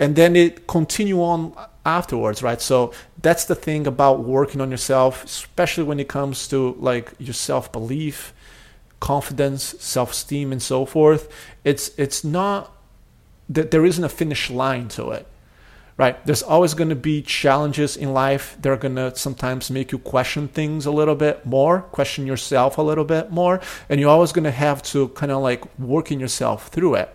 and 0.00 0.16
then 0.16 0.34
it 0.34 0.66
continue 0.66 1.22
on 1.22 1.54
afterwards 1.86 2.42
right? 2.42 2.60
So 2.60 2.92
that's 3.22 3.44
the 3.44 3.54
thing 3.54 3.86
about 3.86 4.24
working 4.24 4.60
on 4.60 4.70
yourself 4.70 5.24
especially 5.24 5.84
when 5.84 6.00
it 6.00 6.08
comes 6.08 6.48
to 6.48 6.74
like 6.80 7.12
your 7.18 7.34
self-belief 7.34 8.34
confidence 8.98 9.74
self-esteem 9.78 10.52
and 10.52 10.62
so 10.62 10.84
forth. 10.84 11.28
It's 11.64 11.92
it's 11.96 12.24
not 12.24 12.72
that 13.48 13.70
there 13.70 13.84
isn't 13.84 14.04
a 14.04 14.08
finish 14.08 14.50
line 14.50 14.88
to 14.88 15.10
it 15.10 15.26
right? 15.96 16.24
There's 16.24 16.42
always 16.42 16.72
going 16.72 16.88
to 16.88 16.96
be 16.96 17.20
challenges 17.20 17.94
in 17.94 18.14
life 18.14 18.56
they're 18.60 18.78
going 18.78 18.96
to 18.96 19.14
sometimes 19.14 19.70
make 19.70 19.92
you 19.92 19.98
question 19.98 20.48
things 20.48 20.86
a 20.86 20.90
little 20.90 21.14
bit 21.14 21.44
more 21.44 21.82
question 21.92 22.26
yourself 22.26 22.78
a 22.78 22.82
little 22.82 23.04
bit 23.04 23.30
more. 23.30 23.60
And 23.88 24.00
you're 24.00 24.10
always 24.10 24.32
going 24.32 24.44
to 24.44 24.50
have 24.50 24.82
to 24.94 25.08
kind 25.08 25.30
of 25.30 25.42
like 25.42 25.62
working 25.78 26.18
yourself 26.18 26.68
through 26.68 26.94
it 26.94 27.14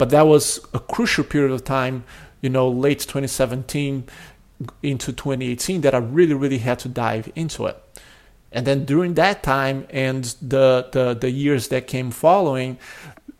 but 0.00 0.10
that 0.10 0.26
was 0.26 0.60
a 0.74 0.80
crucial 0.80 1.24
period 1.24 1.52
of 1.52 1.62
time 1.62 2.04
you 2.40 2.50
know 2.50 2.68
late 2.68 3.00
2017 3.00 4.08
into 4.82 5.12
2018 5.12 5.80
that 5.82 5.94
I 5.94 5.98
really, 5.98 6.34
really 6.34 6.58
had 6.58 6.78
to 6.80 6.88
dive 6.88 7.30
into 7.34 7.66
it. 7.66 7.82
And 8.52 8.66
then 8.66 8.84
during 8.84 9.14
that 9.14 9.42
time 9.42 9.86
and 9.90 10.24
the, 10.42 10.88
the, 10.92 11.14
the 11.14 11.30
years 11.30 11.68
that 11.68 11.86
came 11.86 12.10
following, 12.10 12.78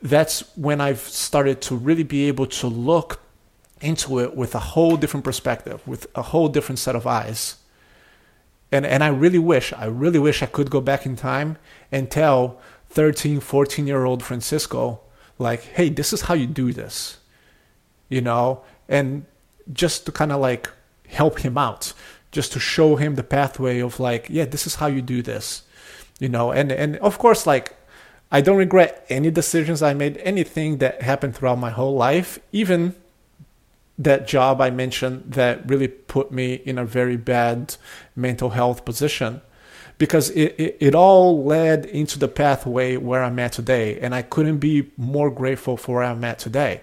that's 0.00 0.40
when 0.56 0.80
I've 0.80 1.00
started 1.00 1.60
to 1.62 1.76
really 1.76 2.04
be 2.04 2.28
able 2.28 2.46
to 2.46 2.68
look 2.68 3.20
into 3.80 4.20
it 4.20 4.36
with 4.36 4.54
a 4.54 4.60
whole 4.60 4.96
different 4.96 5.24
perspective, 5.24 5.86
with 5.86 6.06
a 6.14 6.22
whole 6.22 6.48
different 6.48 6.78
set 6.78 6.94
of 6.94 7.06
eyes. 7.06 7.56
And, 8.72 8.86
and 8.86 9.02
I 9.02 9.08
really 9.08 9.38
wish, 9.38 9.72
I 9.72 9.86
really 9.86 10.18
wish 10.18 10.42
I 10.42 10.46
could 10.46 10.70
go 10.70 10.80
back 10.80 11.04
in 11.04 11.16
time 11.16 11.56
and 11.90 12.10
tell 12.10 12.60
13, 12.90 13.40
14 13.40 13.86
year 13.86 14.04
old 14.04 14.22
Francisco, 14.22 15.00
like, 15.40 15.62
hey, 15.62 15.88
this 15.88 16.12
is 16.12 16.22
how 16.22 16.34
you 16.34 16.46
do 16.46 16.72
this, 16.72 17.18
you 18.08 18.20
know, 18.20 18.62
and 18.88 19.24
just 19.72 20.06
to 20.06 20.12
kind 20.12 20.32
of 20.32 20.40
like 20.40 20.68
help 21.08 21.40
him 21.40 21.58
out 21.58 21.92
just 22.32 22.52
to 22.52 22.60
show 22.60 22.96
him 22.96 23.16
the 23.16 23.22
pathway 23.22 23.80
of 23.80 23.98
like 23.98 24.26
yeah 24.30 24.44
this 24.44 24.66
is 24.66 24.76
how 24.76 24.86
you 24.86 25.02
do 25.02 25.22
this 25.22 25.62
you 26.18 26.28
know? 26.28 26.50
And 26.52 26.70
and 26.70 26.96
of 26.98 27.18
course 27.18 27.46
like 27.46 27.76
i 28.30 28.40
don't 28.40 28.56
regret 28.56 29.04
any 29.08 29.30
decisions 29.30 29.82
i 29.82 29.94
made 29.94 30.18
anything 30.18 30.78
that 30.78 31.02
happened 31.02 31.34
throughout 31.34 31.58
my 31.58 31.70
whole 31.70 31.94
life 31.94 32.38
even 32.52 32.94
that 33.98 34.26
job 34.26 34.60
i 34.60 34.70
mentioned 34.70 35.32
that 35.32 35.68
really 35.68 35.88
put 35.88 36.30
me 36.30 36.54
in 36.54 36.78
a 36.78 36.84
very 36.84 37.16
bad 37.16 37.76
mental 38.14 38.50
health 38.50 38.84
position 38.84 39.40
because 40.00 40.30
it, 40.30 40.56
it, 40.58 40.76
it 40.80 40.94
all 40.96 41.44
led 41.44 41.84
into 41.84 42.18
the 42.18 42.28
pathway 42.28 42.96
where 42.96 43.22
i'm 43.22 43.38
at 43.38 43.52
today 43.52 44.00
and 44.00 44.14
i 44.14 44.22
couldn't 44.22 44.58
be 44.58 44.90
more 44.96 45.30
grateful 45.30 45.76
for 45.76 45.96
where 45.96 46.04
i'm 46.04 46.24
at 46.24 46.38
today 46.38 46.80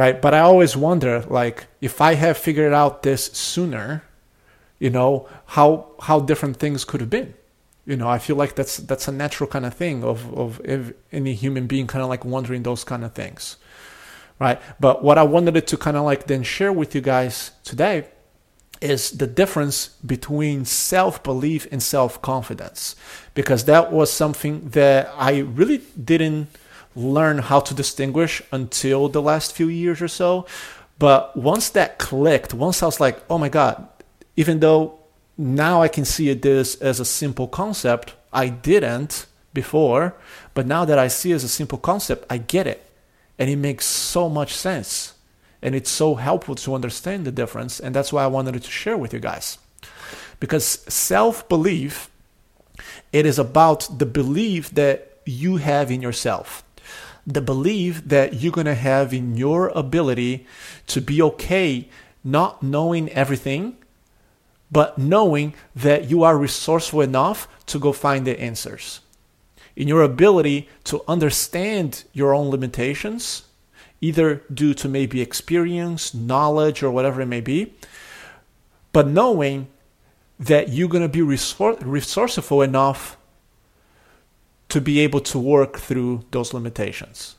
right? 0.00 0.22
But 0.22 0.32
I 0.32 0.40
always 0.40 0.76
wonder, 0.78 1.20
like, 1.28 1.66
if 1.82 2.00
I 2.00 2.14
have 2.14 2.38
figured 2.38 2.72
out 2.72 3.02
this 3.02 3.26
sooner, 3.26 4.02
you 4.78 4.88
know, 4.88 5.28
how 5.56 5.68
how 6.00 6.20
different 6.20 6.56
things 6.56 6.86
could 6.86 7.02
have 7.02 7.10
been. 7.10 7.34
You 7.84 7.96
know, 7.96 8.08
I 8.08 8.18
feel 8.18 8.36
like 8.36 8.54
that's 8.54 8.78
that's 8.78 9.08
a 9.08 9.12
natural 9.12 9.48
kind 9.54 9.66
of 9.66 9.74
thing 9.74 10.02
of 10.02 10.18
of 10.42 10.50
any 11.12 11.34
human 11.34 11.66
being 11.66 11.86
kind 11.86 12.02
of 12.02 12.08
like 12.08 12.24
wondering 12.24 12.62
those 12.62 12.82
kind 12.82 13.04
of 13.04 13.12
things, 13.12 13.56
right? 14.38 14.58
But 14.78 15.04
what 15.04 15.18
I 15.18 15.22
wanted 15.24 15.66
to 15.66 15.76
kind 15.76 15.96
of 15.98 16.04
like 16.04 16.26
then 16.26 16.42
share 16.44 16.72
with 16.72 16.94
you 16.94 17.02
guys 17.02 17.50
today 17.62 18.06
is 18.80 19.10
the 19.12 19.26
difference 19.26 19.88
between 20.04 20.64
self 20.64 21.22
belief 21.22 21.66
and 21.70 21.82
self 21.82 22.20
confidence, 22.22 22.96
because 23.34 23.64
that 23.64 23.92
was 23.92 24.12
something 24.12 24.70
that 24.70 25.12
I 25.16 25.40
really 25.40 25.82
didn't 26.02 26.48
learn 26.96 27.38
how 27.38 27.60
to 27.60 27.74
distinguish 27.74 28.42
until 28.52 29.08
the 29.08 29.22
last 29.22 29.52
few 29.52 29.68
years 29.68 30.02
or 30.02 30.08
so. 30.08 30.46
But 30.98 31.36
once 31.36 31.70
that 31.70 31.98
clicked, 31.98 32.52
once 32.52 32.82
I 32.82 32.86
was 32.86 33.00
like, 33.00 33.22
oh 33.30 33.38
my 33.38 33.48
God, 33.48 33.88
even 34.36 34.60
though 34.60 34.98
now 35.38 35.82
I 35.82 35.88
can 35.88 36.04
see 36.04 36.32
this 36.34 36.74
as 36.76 37.00
a 37.00 37.04
simple 37.04 37.48
concept, 37.48 38.14
I 38.32 38.48
didn't 38.48 39.26
before, 39.54 40.14
but 40.54 40.66
now 40.66 40.84
that 40.84 40.98
I 40.98 41.08
see 41.08 41.32
it 41.32 41.36
as 41.36 41.44
a 41.44 41.48
simple 41.48 41.78
concept, 41.78 42.26
I 42.28 42.38
get 42.38 42.66
it. 42.66 42.86
And 43.38 43.48
it 43.48 43.56
makes 43.56 43.86
so 43.86 44.28
much 44.28 44.54
sense. 44.54 45.14
And 45.62 45.74
it's 45.74 45.90
so 45.90 46.14
helpful 46.14 46.54
to 46.56 46.74
understand 46.74 47.24
the 47.24 47.32
difference. 47.32 47.80
And 47.80 47.94
that's 47.94 48.12
why 48.12 48.24
I 48.24 48.28
wanted 48.28 48.62
to 48.62 48.70
share 48.70 48.96
with 48.96 49.12
you 49.12 49.20
guys. 49.20 49.58
Because 50.38 50.64
self 50.64 51.48
belief, 51.48 52.08
it 53.12 53.26
is 53.26 53.38
about 53.38 53.98
the 53.98 54.06
belief 54.06 54.70
that 54.70 55.20
you 55.26 55.56
have 55.58 55.90
in 55.90 56.00
yourself 56.00 56.64
the 57.26 57.40
belief 57.40 58.02
that 58.06 58.34
you're 58.34 58.52
going 58.52 58.66
to 58.66 58.74
have 58.74 59.12
in 59.12 59.36
your 59.36 59.68
ability 59.68 60.46
to 60.86 61.00
be 61.00 61.20
okay 61.22 61.88
not 62.22 62.62
knowing 62.62 63.08
everything, 63.10 63.76
but 64.70 64.98
knowing 64.98 65.54
that 65.74 66.10
you 66.10 66.22
are 66.22 66.36
resourceful 66.36 67.00
enough 67.00 67.48
to 67.66 67.78
go 67.78 67.92
find 67.92 68.26
the 68.26 68.38
answers. 68.40 69.00
In 69.76 69.88
your 69.88 70.02
ability 70.02 70.68
to 70.84 71.02
understand 71.08 72.04
your 72.12 72.34
own 72.34 72.50
limitations, 72.50 73.42
either 74.00 74.42
due 74.52 74.74
to 74.74 74.88
maybe 74.88 75.20
experience, 75.20 76.14
knowledge, 76.14 76.82
or 76.82 76.90
whatever 76.90 77.20
it 77.20 77.26
may 77.26 77.40
be, 77.40 77.74
but 78.92 79.06
knowing 79.06 79.68
that 80.38 80.70
you're 80.70 80.88
going 80.88 81.02
to 81.02 81.08
be 81.08 81.22
resourceful 81.22 82.62
enough 82.62 83.16
to 84.68 84.80
be 84.80 85.00
able 85.00 85.20
to 85.20 85.38
work 85.38 85.78
through 85.78 86.24
those 86.30 86.54
limitations. 86.54 87.36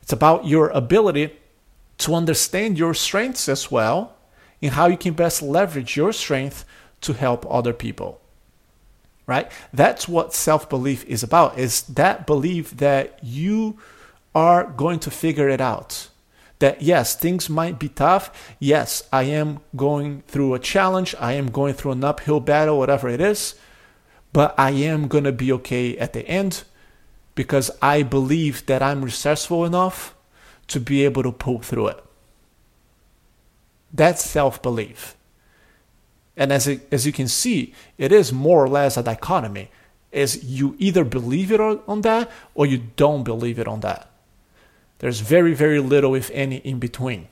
It's 0.00 0.12
about 0.12 0.46
your 0.46 0.70
ability 0.70 1.36
to 1.98 2.14
understand 2.14 2.78
your 2.78 2.94
strengths 2.94 3.48
as 3.48 3.70
well 3.70 4.16
and 4.62 4.72
how 4.72 4.86
you 4.86 4.96
can 4.96 5.12
best 5.14 5.42
leverage 5.42 5.96
your 5.96 6.12
strength 6.12 6.64
to 7.02 7.12
help 7.12 7.44
other 7.50 7.72
people. 7.72 8.20
Right? 9.26 9.50
That's 9.72 10.08
what 10.08 10.34
self-belief 10.34 11.04
is 11.04 11.22
about. 11.22 11.58
Is 11.58 11.82
that 11.82 12.26
belief 12.26 12.76
that 12.78 13.20
you 13.22 13.78
are 14.34 14.64
going 14.64 14.98
to 15.00 15.10
figure 15.10 15.48
it 15.48 15.60
out. 15.60 16.08
That 16.58 16.82
yes, 16.82 17.16
things 17.16 17.50
might 17.50 17.78
be 17.78 17.88
tough. 17.88 18.54
Yes, 18.58 19.02
I 19.12 19.24
am 19.24 19.60
going 19.74 20.22
through 20.28 20.54
a 20.54 20.58
challenge. 20.60 21.14
I 21.18 21.32
am 21.32 21.50
going 21.50 21.74
through 21.74 21.92
an 21.92 22.04
uphill 22.04 22.40
battle, 22.40 22.78
whatever 22.78 23.08
it 23.08 23.20
is 23.20 23.56
but 24.32 24.54
I 24.58 24.70
am 24.70 25.08
going 25.08 25.24
to 25.24 25.32
be 25.32 25.52
okay 25.52 25.96
at 25.98 26.12
the 26.12 26.26
end 26.26 26.64
because 27.34 27.70
I 27.80 28.02
believe 28.02 28.66
that 28.66 28.82
I'm 28.82 29.04
resourceful 29.04 29.64
enough 29.64 30.14
to 30.68 30.80
be 30.80 31.04
able 31.04 31.22
to 31.22 31.32
pull 31.32 31.60
through 31.60 31.88
it. 31.88 32.04
That's 33.92 34.24
self 34.24 34.62
belief. 34.62 35.16
And 36.34 36.50
as, 36.50 36.66
it, 36.66 36.88
as 36.90 37.04
you 37.04 37.12
can 37.12 37.28
see, 37.28 37.74
it 37.98 38.10
is 38.10 38.32
more 38.32 38.64
or 38.64 38.68
less 38.68 38.96
a 38.96 39.02
dichotomy. 39.02 39.70
Is 40.10 40.44
you 40.44 40.76
either 40.78 41.04
believe 41.04 41.52
it 41.52 41.60
on 41.60 42.02
that 42.02 42.30
or 42.54 42.66
you 42.66 42.82
don't 42.96 43.22
believe 43.22 43.58
it 43.58 43.68
on 43.68 43.80
that. 43.80 44.10
There's 45.02 45.18
very, 45.18 45.52
very 45.52 45.80
little, 45.80 46.14
if 46.14 46.30
any, 46.32 46.58
in 46.58 46.78
between. 46.78 47.26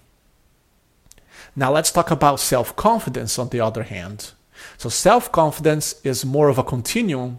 Now 1.55 1.73
let's 1.73 1.93
talk 1.93 2.11
about 2.11 2.41
self 2.41 2.75
confidence 2.75 3.39
on 3.39 3.51
the 3.51 3.61
other 3.61 3.85
hand. 3.85 4.33
So 4.77 4.89
self 4.89 5.31
confidence 5.31 5.95
is 6.03 6.25
more 6.25 6.49
of 6.49 6.59
a 6.59 6.65
continuum 6.65 7.39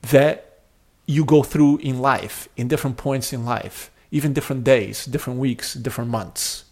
that 0.00 0.62
you 1.04 1.26
go 1.26 1.42
through 1.42 1.78
in 1.78 1.98
life, 2.00 2.48
in 2.56 2.66
different 2.66 2.96
points 2.96 3.34
in 3.34 3.44
life, 3.44 3.90
even 4.10 4.32
different 4.32 4.64
days, 4.64 5.04
different 5.04 5.38
weeks, 5.38 5.74
different 5.74 6.08
months. 6.08 6.64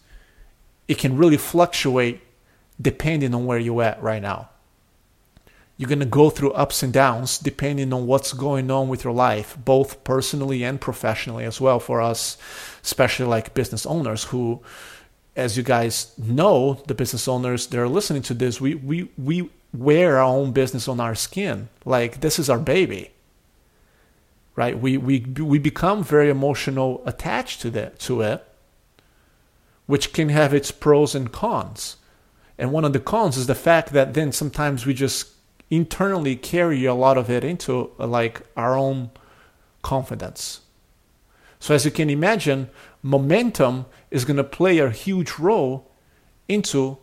It 0.87 0.97
can 0.97 1.17
really 1.17 1.37
fluctuate 1.37 2.21
depending 2.81 3.35
on 3.35 3.45
where 3.45 3.59
you're 3.59 3.83
at 3.83 4.01
right 4.01 4.23
now. 4.23 4.49
You're 5.79 5.87
going 5.87 5.99
to 5.99 6.05
go 6.05 6.29
through 6.29 6.51
ups 6.51 6.83
and 6.83 6.91
downs 6.91 7.37
depending 7.39 7.93
on 7.93 8.05
what's 8.05 8.33
going 8.33 8.69
on 8.69 8.89
with 8.89 9.05
your 9.05 9.13
life, 9.13 9.57
both 9.63 10.03
personally 10.03 10.61
and 10.61 10.79
professionally 10.79 11.45
as 11.45 11.61
well 11.61 11.79
for 11.79 12.01
us, 12.01 12.37
especially 12.83 13.27
like 13.27 13.53
business 13.53 13.85
owners 13.85 14.25
who 14.25 14.61
as 15.39 15.55
you 15.55 15.63
guys 15.63 16.11
know, 16.17 16.83
the 16.87 16.93
business 16.93 17.27
owners 17.27 17.67
that 17.67 17.79
are 17.79 17.87
listening 17.87 18.21
to 18.23 18.33
this, 18.33 18.59
we 18.59 18.75
we 18.75 19.09
we 19.17 19.49
wear 19.73 20.17
our 20.17 20.23
own 20.23 20.51
business 20.51 20.87
on 20.89 20.99
our 20.99 21.15
skin. 21.15 21.69
Like 21.85 22.19
this 22.19 22.39
is 22.39 22.49
our 22.49 22.59
baby. 22.59 23.11
Right? 24.57 24.77
We 24.77 24.97
we 24.97 25.21
we 25.21 25.59
become 25.59 26.03
very 26.03 26.29
emotional 26.29 27.01
attached 27.05 27.61
to 27.61 27.69
that 27.71 27.99
to 27.99 28.21
it, 28.21 28.45
which 29.85 30.11
can 30.11 30.27
have 30.27 30.53
its 30.53 30.71
pros 30.71 31.15
and 31.15 31.31
cons. 31.31 31.95
And 32.57 32.73
one 32.73 32.83
of 32.83 32.91
the 32.91 32.99
cons 32.99 33.37
is 33.37 33.47
the 33.47 33.55
fact 33.55 33.93
that 33.93 34.13
then 34.13 34.33
sometimes 34.33 34.85
we 34.85 34.93
just 34.93 35.29
internally 35.69 36.35
carry 36.35 36.85
a 36.85 36.93
lot 36.93 37.17
of 37.17 37.29
it 37.29 37.43
into 37.43 37.91
like 37.97 38.41
our 38.57 38.77
own 38.77 39.11
confidence. 39.81 40.61
So 41.59 41.75
as 41.75 41.85
you 41.85 41.91
can 41.91 42.09
imagine, 42.09 42.69
momentum 43.03 43.85
is 44.11 44.25
going 44.25 44.37
to 44.37 44.43
play 44.43 44.79
a 44.79 44.89
huge 44.89 45.33
role 45.37 45.91
into 46.47 46.97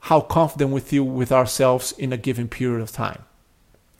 how 0.00 0.20
confident 0.20 0.70
we 0.70 0.80
feel 0.80 1.04
with 1.04 1.32
ourselves 1.32 1.92
in 1.92 2.12
a 2.12 2.16
given 2.16 2.48
period 2.48 2.80
of 2.80 2.92
time, 2.92 3.24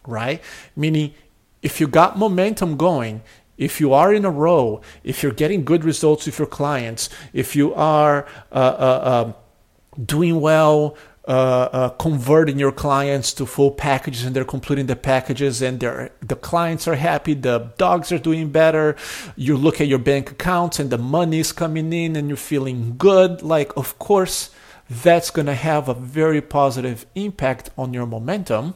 right? 0.06 0.40
Meaning, 0.76 1.14
if 1.60 1.80
you 1.80 1.88
got 1.88 2.16
momentum 2.16 2.76
going 2.76 3.22
if 3.58 3.80
you 3.80 3.92
are 3.92 4.14
in 4.14 4.24
a 4.24 4.30
row, 4.30 4.80
if 5.02 5.22
you're 5.22 5.32
getting 5.32 5.64
good 5.64 5.84
results 5.84 6.26
with 6.26 6.38
your 6.38 6.46
clients, 6.46 7.10
if 7.32 7.56
you 7.56 7.74
are 7.74 8.24
uh, 8.52 8.54
uh, 8.54 9.24
um, 9.26 10.06
doing 10.06 10.40
well, 10.40 10.96
uh, 11.28 11.68
uh, 11.72 11.88
converting 11.90 12.58
your 12.58 12.72
clients 12.72 13.34
to 13.34 13.44
full 13.44 13.70
packages 13.70 14.24
and 14.24 14.34
they're 14.34 14.46
completing 14.46 14.86
the 14.86 14.96
packages 14.96 15.60
and 15.60 15.78
they're, 15.78 16.10
the 16.22 16.34
clients 16.34 16.88
are 16.88 16.94
happy, 16.94 17.34
the 17.34 17.70
dogs 17.76 18.10
are 18.10 18.18
doing 18.18 18.50
better. 18.50 18.96
You 19.36 19.58
look 19.58 19.78
at 19.78 19.88
your 19.88 19.98
bank 19.98 20.30
accounts 20.30 20.78
and 20.80 20.88
the 20.88 20.96
money 20.96 21.40
is 21.40 21.52
coming 21.52 21.92
in 21.92 22.16
and 22.16 22.28
you're 22.28 22.38
feeling 22.38 22.94
good. 22.96 23.42
Like, 23.42 23.76
of 23.76 23.98
course, 23.98 24.48
that's 24.88 25.30
going 25.30 25.44
to 25.44 25.54
have 25.54 25.86
a 25.90 25.92
very 25.92 26.40
positive 26.40 27.04
impact 27.14 27.68
on 27.76 27.92
your 27.92 28.06
momentum, 28.06 28.74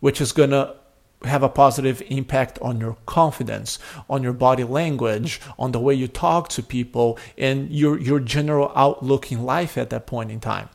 which 0.00 0.20
is 0.20 0.32
going 0.32 0.50
to 0.50 0.74
have 1.22 1.44
a 1.44 1.48
positive 1.48 2.02
impact 2.08 2.58
on 2.60 2.80
your 2.80 2.96
confidence, 3.06 3.78
on 4.08 4.24
your 4.24 4.32
body 4.32 4.64
language, 4.64 5.40
on 5.56 5.70
the 5.70 5.78
way 5.78 5.94
you 5.94 6.08
talk 6.08 6.48
to 6.48 6.64
people, 6.64 7.16
and 7.38 7.70
your, 7.70 7.96
your 7.96 8.18
general 8.18 8.72
outlook 8.74 9.30
in 9.30 9.44
life 9.44 9.78
at 9.78 9.90
that 9.90 10.08
point 10.08 10.32
in 10.32 10.40
time. 10.40 10.68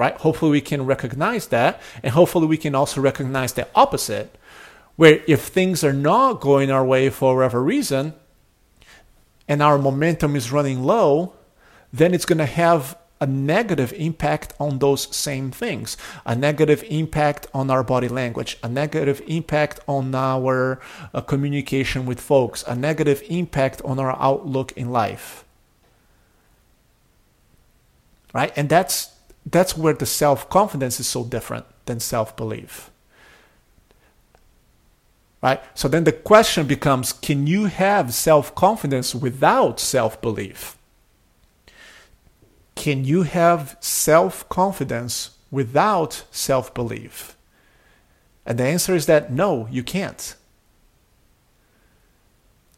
Right? 0.00 0.16
Hopefully, 0.16 0.52
we 0.52 0.62
can 0.62 0.86
recognize 0.86 1.48
that, 1.48 1.78
and 2.02 2.14
hopefully, 2.14 2.46
we 2.46 2.56
can 2.56 2.74
also 2.74 3.02
recognize 3.02 3.52
the 3.52 3.68
opposite, 3.74 4.34
where 4.96 5.22
if 5.26 5.42
things 5.42 5.84
are 5.84 5.92
not 5.92 6.40
going 6.40 6.70
our 6.70 6.84
way 6.84 7.10
for 7.10 7.36
whatever 7.36 7.62
reason, 7.62 8.14
and 9.46 9.62
our 9.62 9.76
momentum 9.76 10.36
is 10.36 10.50
running 10.50 10.82
low, 10.82 11.34
then 11.92 12.14
it's 12.14 12.24
going 12.24 12.38
to 12.38 12.46
have 12.46 12.96
a 13.20 13.26
negative 13.26 13.92
impact 13.92 14.54
on 14.58 14.78
those 14.78 15.14
same 15.14 15.50
things, 15.50 15.98
a 16.24 16.34
negative 16.34 16.82
impact 16.88 17.46
on 17.52 17.70
our 17.70 17.84
body 17.84 18.08
language, 18.08 18.56
a 18.62 18.68
negative 18.70 19.20
impact 19.26 19.80
on 19.86 20.14
our 20.14 20.80
uh, 21.12 21.20
communication 21.20 22.06
with 22.06 22.18
folks, 22.18 22.64
a 22.66 22.74
negative 22.74 23.22
impact 23.28 23.82
on 23.82 23.98
our 23.98 24.16
outlook 24.18 24.72
in 24.72 24.90
life. 24.90 25.44
Right? 28.32 28.52
And 28.56 28.70
that's 28.70 29.19
that's 29.50 29.76
where 29.76 29.94
the 29.94 30.06
self-confidence 30.06 31.00
is 31.00 31.06
so 31.06 31.24
different 31.24 31.66
than 31.86 32.00
self-belief. 32.00 32.90
Right? 35.42 35.62
So 35.74 35.88
then 35.88 36.04
the 36.04 36.12
question 36.12 36.66
becomes 36.66 37.12
can 37.12 37.46
you 37.46 37.64
have 37.64 38.12
self-confidence 38.12 39.14
without 39.14 39.80
self-belief? 39.80 40.76
Can 42.80 43.04
you 43.04 43.24
have 43.24 43.76
self 43.80 44.48
confidence 44.48 45.36
without 45.50 46.24
self 46.30 46.72
belief? 46.72 47.36
And 48.46 48.58
the 48.58 48.64
answer 48.64 48.94
is 48.94 49.04
that 49.04 49.30
no, 49.30 49.68
you 49.70 49.82
can't. 49.82 50.34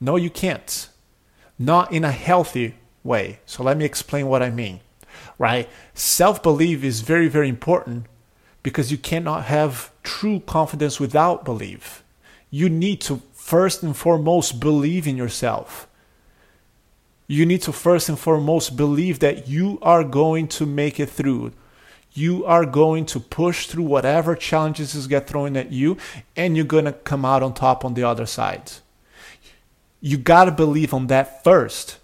No, 0.00 0.16
you 0.16 0.28
can't. 0.28 0.88
Not 1.56 1.92
in 1.92 2.04
a 2.04 2.10
healthy 2.10 2.74
way. 3.04 3.38
So 3.46 3.62
let 3.62 3.76
me 3.76 3.84
explain 3.84 4.26
what 4.26 4.42
I 4.42 4.50
mean. 4.50 4.80
Right? 5.42 5.68
Self 5.94 6.42
belief 6.42 6.84
is 6.84 7.00
very, 7.00 7.28
very 7.28 7.48
important 7.48 8.06
because 8.62 8.92
you 8.92 8.98
cannot 8.98 9.46
have 9.46 9.90
true 10.04 10.38
confidence 10.40 11.00
without 11.00 11.44
belief. 11.44 12.04
You 12.50 12.68
need 12.68 13.00
to 13.02 13.20
first 13.32 13.82
and 13.82 13.96
foremost 13.96 14.60
believe 14.60 15.08
in 15.08 15.16
yourself 15.16 15.88
you 17.32 17.46
need 17.46 17.62
to 17.62 17.72
first 17.72 18.10
and 18.10 18.18
foremost 18.18 18.76
believe 18.76 19.20
that 19.20 19.48
you 19.48 19.78
are 19.80 20.04
going 20.04 20.46
to 20.48 20.66
make 20.66 21.00
it 21.00 21.08
through. 21.08 21.52
You 22.12 22.44
are 22.44 22.66
going 22.66 23.06
to 23.06 23.20
push 23.20 23.68
through 23.68 23.84
whatever 23.84 24.36
challenges 24.36 25.06
get 25.06 25.28
thrown 25.28 25.56
at 25.56 25.72
you, 25.72 25.96
and 26.36 26.56
you're 26.56 26.66
going 26.66 26.84
to 26.84 26.92
come 26.92 27.24
out 27.24 27.42
on 27.42 27.54
top 27.54 27.86
on 27.86 27.94
the 27.94 28.04
other 28.04 28.26
side. 28.26 28.72
You 30.02 30.18
got 30.18 30.44
to 30.44 30.50
believe 30.50 30.92
on 30.92 31.06
that 31.06 31.42
first. 31.42 31.96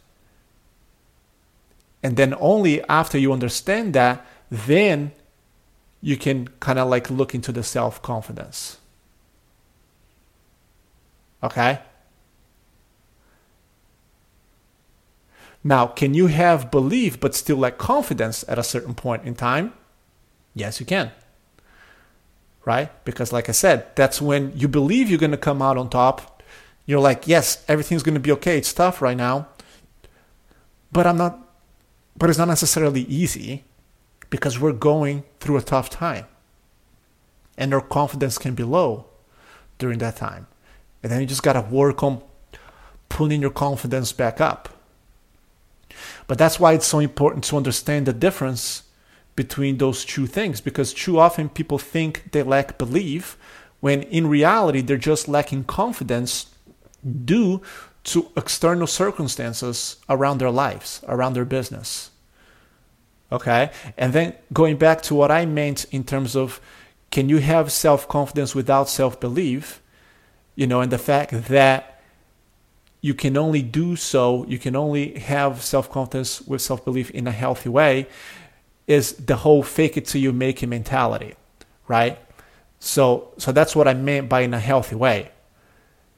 And 2.03 2.17
then 2.17 2.35
only 2.39 2.83
after 2.89 3.19
you 3.19 3.33
understand 3.33 3.95
that, 3.95 4.25
then 4.51 5.13
you 6.01 6.17
can 6.17 6.49
kind 6.61 6.79
of 6.79 6.89
like 6.89 7.11
look 7.11 7.35
into 7.35 7.53
the 7.53 7.63
self 7.63 8.01
confidence. 8.03 8.79
Okay? 11.43 11.81
Now, 15.65 15.87
can 15.87 16.15
you 16.15 16.29
have 16.29 16.71
belief 16.71 17.19
but 17.19 17.35
still 17.35 17.59
lack 17.59 17.79
confidence 17.79 18.45
at 18.49 18.59
a 18.59 18.63
certain 18.63 18.95
point 18.95 19.25
in 19.25 19.35
time? 19.35 19.73
Yes, 20.55 20.81
you 20.81 20.87
can. 20.87 21.11
Right? 22.65 22.91
Because, 23.05 23.33
like 23.33 23.49
I 23.49 23.53
said, 23.53 23.95
that's 23.97 24.23
when 24.23 24.53
you 24.57 24.69
believe 24.69 25.11
you're 25.11 25.19
going 25.19 25.33
to 25.33 25.37
come 25.37 25.61
out 25.61 25.77
on 25.77 25.91
top. 25.91 26.43
You're 26.87 27.01
like, 27.01 27.27
yes, 27.27 27.65
everything's 27.69 28.03
going 28.03 28.15
to 28.15 28.21
be 28.21 28.33
okay. 28.33 28.57
It's 28.59 28.73
tough 28.73 29.03
right 29.03 29.17
now. 29.17 29.49
But 30.93 31.07
I'm 31.07 31.19
not, 31.19 31.48
but 32.19 32.29
it's 32.29 32.39
not 32.39 32.49
necessarily 32.49 33.03
easy 33.03 33.65
because 34.29 34.59
we're 34.59 34.73
going 34.73 35.23
through 35.39 35.57
a 35.57 35.63
tough 35.63 35.89
time. 35.89 36.27
And 37.57 37.73
our 37.73 37.81
confidence 37.81 38.39
can 38.39 38.55
be 38.55 38.65
low 38.65 39.07
during 39.79 39.99
that 39.99 40.17
time. 40.17 40.49
And 41.03 41.13
then 41.13 41.21
you 41.21 41.27
just 41.27 41.43
got 41.43 41.53
to 41.53 41.61
work 41.61 42.03
on 42.03 42.23
pulling 43.09 43.41
your 43.41 43.51
confidence 43.51 44.13
back 44.13 44.41
up. 44.41 44.69
But 46.27 46.39
that's 46.39 46.61
why 46.61 46.73
it's 46.75 46.87
so 46.87 46.99
important 46.99 47.45
to 47.45 47.57
understand 47.57 48.07
the 48.07 48.13
difference 48.13 48.83
between 49.37 49.79
those 49.79 50.05
two 50.05 50.27
things 50.27 50.61
because 50.61 50.93
too 50.93 51.19
often 51.19 51.49
people 51.49 51.79
think 51.79 52.33
they 52.33 52.43
lack 52.43 52.77
belief 52.77 53.39
when 53.79 54.03
in 54.03 54.27
reality 54.27 54.81
they're 54.81 54.97
just 54.97 55.29
lacking 55.29 55.63
confidence 55.63 56.47
due 57.25 57.63
to 58.09 58.31
external 58.37 58.87
circumstances 58.87 59.97
around 60.09 60.39
their 60.39 60.51
lives, 60.51 61.03
around 61.07 61.35
their 61.35 61.45
business. 61.45 62.11
Okay? 63.31 63.71
And 63.97 64.13
then 64.13 64.35
going 64.53 64.77
back 64.77 65.03
to 65.03 65.15
what 65.15 65.31
I 65.31 65.47
meant 65.47 65.85
in 65.91 66.05
terms 66.05 66.35
of 66.35 66.61
can 67.11 67.29
you 67.29 67.39
have 67.39 67.73
self 67.73 68.09
confidence 68.09 68.55
without 68.55 68.89
self 68.89 69.19
belief? 69.21 69.81
You 70.55 70.67
know, 70.67 70.81
and 70.81 70.93
the 70.93 70.99
fact 70.99 71.31
that 71.49 72.01
you 73.01 73.15
can 73.15 73.37
only 73.37 73.63
do 73.63 73.97
so, 73.97 74.45
you 74.47 74.59
can 74.59 74.75
only 74.75 75.19
have 75.19 75.63
self 75.63 75.91
confidence 75.91 76.43
with 76.43 76.61
self 76.61 76.85
belief 76.85 77.11
in 77.11 77.27
a 77.27 77.33
healthy 77.33 77.69
way, 77.69 78.09
is 78.87 79.13
the 79.15 79.37
whole 79.37 79.63
fake 79.63 79.97
it 79.97 80.07
till 80.07 80.21
you 80.21 80.33
make 80.33 80.63
it 80.63 80.67
mentality, 80.67 81.35
right? 81.87 82.19
So, 82.81 83.33
so 83.39 83.53
that's 83.53 83.75
what 83.75 83.89
I 83.89 83.95
meant 83.95 84.29
by 84.29 84.41
in 84.41 84.55
a 84.55 84.61
healthy 84.61 84.97
way, 84.97 85.31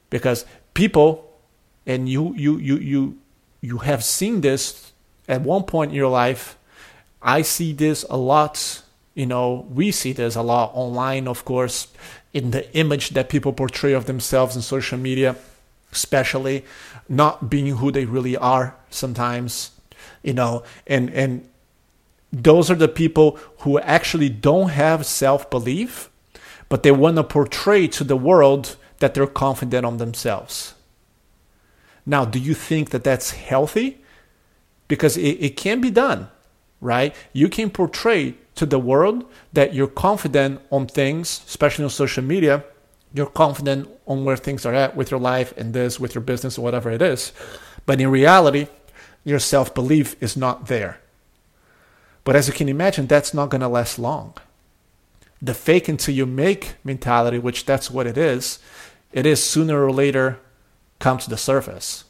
because 0.09 0.45
people, 0.73 1.30
and 1.85 2.07
you, 2.07 2.33
you, 2.35 2.57
you, 2.57 2.77
you, 2.77 3.17
you 3.61 3.77
have 3.79 4.03
seen 4.03 4.41
this 4.41 4.91
at 5.27 5.41
one 5.41 5.63
point 5.63 5.91
in 5.91 5.95
your 5.95 6.09
life. 6.09 6.57
I 7.21 7.41
see 7.41 7.73
this 7.73 8.05
a 8.09 8.17
lot. 8.17 8.81
You 9.15 9.25
know, 9.25 9.67
we 9.69 9.91
see 9.91 10.13
this 10.13 10.35
a 10.35 10.41
lot 10.41 10.71
online, 10.73 11.27
of 11.27 11.45
course, 11.45 11.87
in 12.33 12.51
the 12.51 12.73
image 12.75 13.09
that 13.09 13.29
people 13.29 13.53
portray 13.53 13.93
of 13.93 14.05
themselves 14.05 14.55
in 14.55 14.61
social 14.61 14.97
media 14.97 15.35
especially 15.91 16.63
not 17.09 17.49
being 17.49 17.77
who 17.77 17.91
they 17.91 18.05
really 18.05 18.37
are 18.37 18.75
sometimes 18.89 19.71
you 20.23 20.33
know 20.33 20.63
and 20.87 21.09
and 21.11 21.47
those 22.31 22.71
are 22.71 22.75
the 22.75 22.87
people 22.87 23.37
who 23.59 23.77
actually 23.79 24.29
don't 24.29 24.69
have 24.69 25.05
self-belief 25.05 26.09
but 26.69 26.83
they 26.83 26.91
want 26.91 27.17
to 27.17 27.23
portray 27.23 27.87
to 27.87 28.03
the 28.03 28.15
world 28.15 28.77
that 28.99 29.13
they're 29.13 29.27
confident 29.27 29.85
on 29.85 29.97
themselves 29.97 30.73
now 32.05 32.25
do 32.25 32.39
you 32.39 32.53
think 32.53 32.89
that 32.89 33.03
that's 33.03 33.31
healthy 33.31 34.01
because 34.87 35.17
it, 35.17 35.37
it 35.39 35.57
can 35.57 35.81
be 35.81 35.91
done 35.91 36.29
right 36.79 37.15
you 37.33 37.47
can 37.49 37.69
portray 37.69 38.35
to 38.55 38.65
the 38.65 38.79
world 38.79 39.25
that 39.53 39.73
you're 39.73 39.87
confident 39.87 40.61
on 40.71 40.87
things 40.87 41.41
especially 41.47 41.83
on 41.83 41.89
social 41.89 42.23
media 42.23 42.63
you're 43.13 43.27
confident 43.27 43.89
on 44.07 44.23
where 44.25 44.37
things 44.37 44.65
are 44.65 44.73
at 44.73 44.95
with 44.95 45.11
your 45.11 45.19
life 45.19 45.53
and 45.57 45.73
this, 45.73 45.99
with 45.99 46.15
your 46.15 46.21
business, 46.21 46.57
or 46.57 46.61
whatever 46.61 46.89
it 46.89 47.01
is. 47.01 47.33
But 47.85 47.99
in 47.99 48.09
reality, 48.09 48.67
your 49.23 49.39
self 49.39 49.73
belief 49.73 50.15
is 50.21 50.37
not 50.37 50.67
there. 50.67 51.01
But 52.23 52.35
as 52.35 52.47
you 52.47 52.53
can 52.53 52.69
imagine, 52.69 53.07
that's 53.07 53.33
not 53.33 53.49
going 53.49 53.61
to 53.61 53.67
last 53.67 53.99
long. 53.99 54.35
The 55.41 55.53
fake 55.53 55.87
until 55.87 56.13
you 56.13 56.25
make 56.25 56.75
mentality, 56.83 57.39
which 57.39 57.65
that's 57.65 57.89
what 57.89 58.07
it 58.07 58.17
is, 58.17 58.59
it 59.11 59.25
is 59.25 59.43
sooner 59.43 59.83
or 59.83 59.91
later 59.91 60.39
come 61.01 61.17
to 61.17 61.29
the 61.29 61.37
surface. 61.37 62.05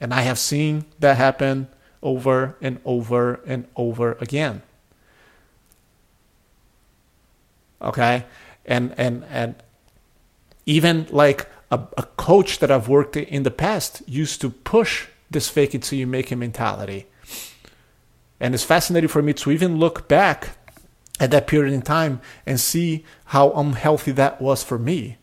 And 0.00 0.12
I 0.12 0.20
have 0.22 0.38
seen 0.38 0.84
that 0.98 1.16
happen 1.16 1.68
over 2.02 2.56
and 2.60 2.78
over 2.84 3.40
and 3.46 3.66
over 3.74 4.12
again. 4.20 4.62
Okay? 7.80 8.26
And 8.66 8.94
and 8.98 9.24
and 9.30 9.54
even 10.66 11.06
like 11.10 11.48
a, 11.70 11.80
a 11.96 12.02
coach 12.16 12.58
that 12.58 12.70
I've 12.70 12.88
worked 12.88 13.16
in 13.16 13.42
the 13.42 13.50
past 13.50 14.02
used 14.06 14.40
to 14.42 14.50
push 14.50 15.06
this 15.30 15.48
fake 15.48 15.74
it 15.74 15.82
till 15.82 15.98
you 15.98 16.06
make 16.06 16.30
it 16.30 16.36
mentality. 16.36 17.06
And 18.40 18.54
it's 18.54 18.64
fascinating 18.64 19.08
for 19.08 19.22
me 19.22 19.32
to 19.34 19.50
even 19.50 19.78
look 19.78 20.08
back 20.08 20.50
at 21.18 21.30
that 21.30 21.46
period 21.46 21.74
in 21.74 21.82
time 21.82 22.20
and 22.46 22.60
see 22.60 23.04
how 23.26 23.50
unhealthy 23.52 24.12
that 24.12 24.40
was 24.40 24.62
for 24.62 24.78
me. 24.78 25.16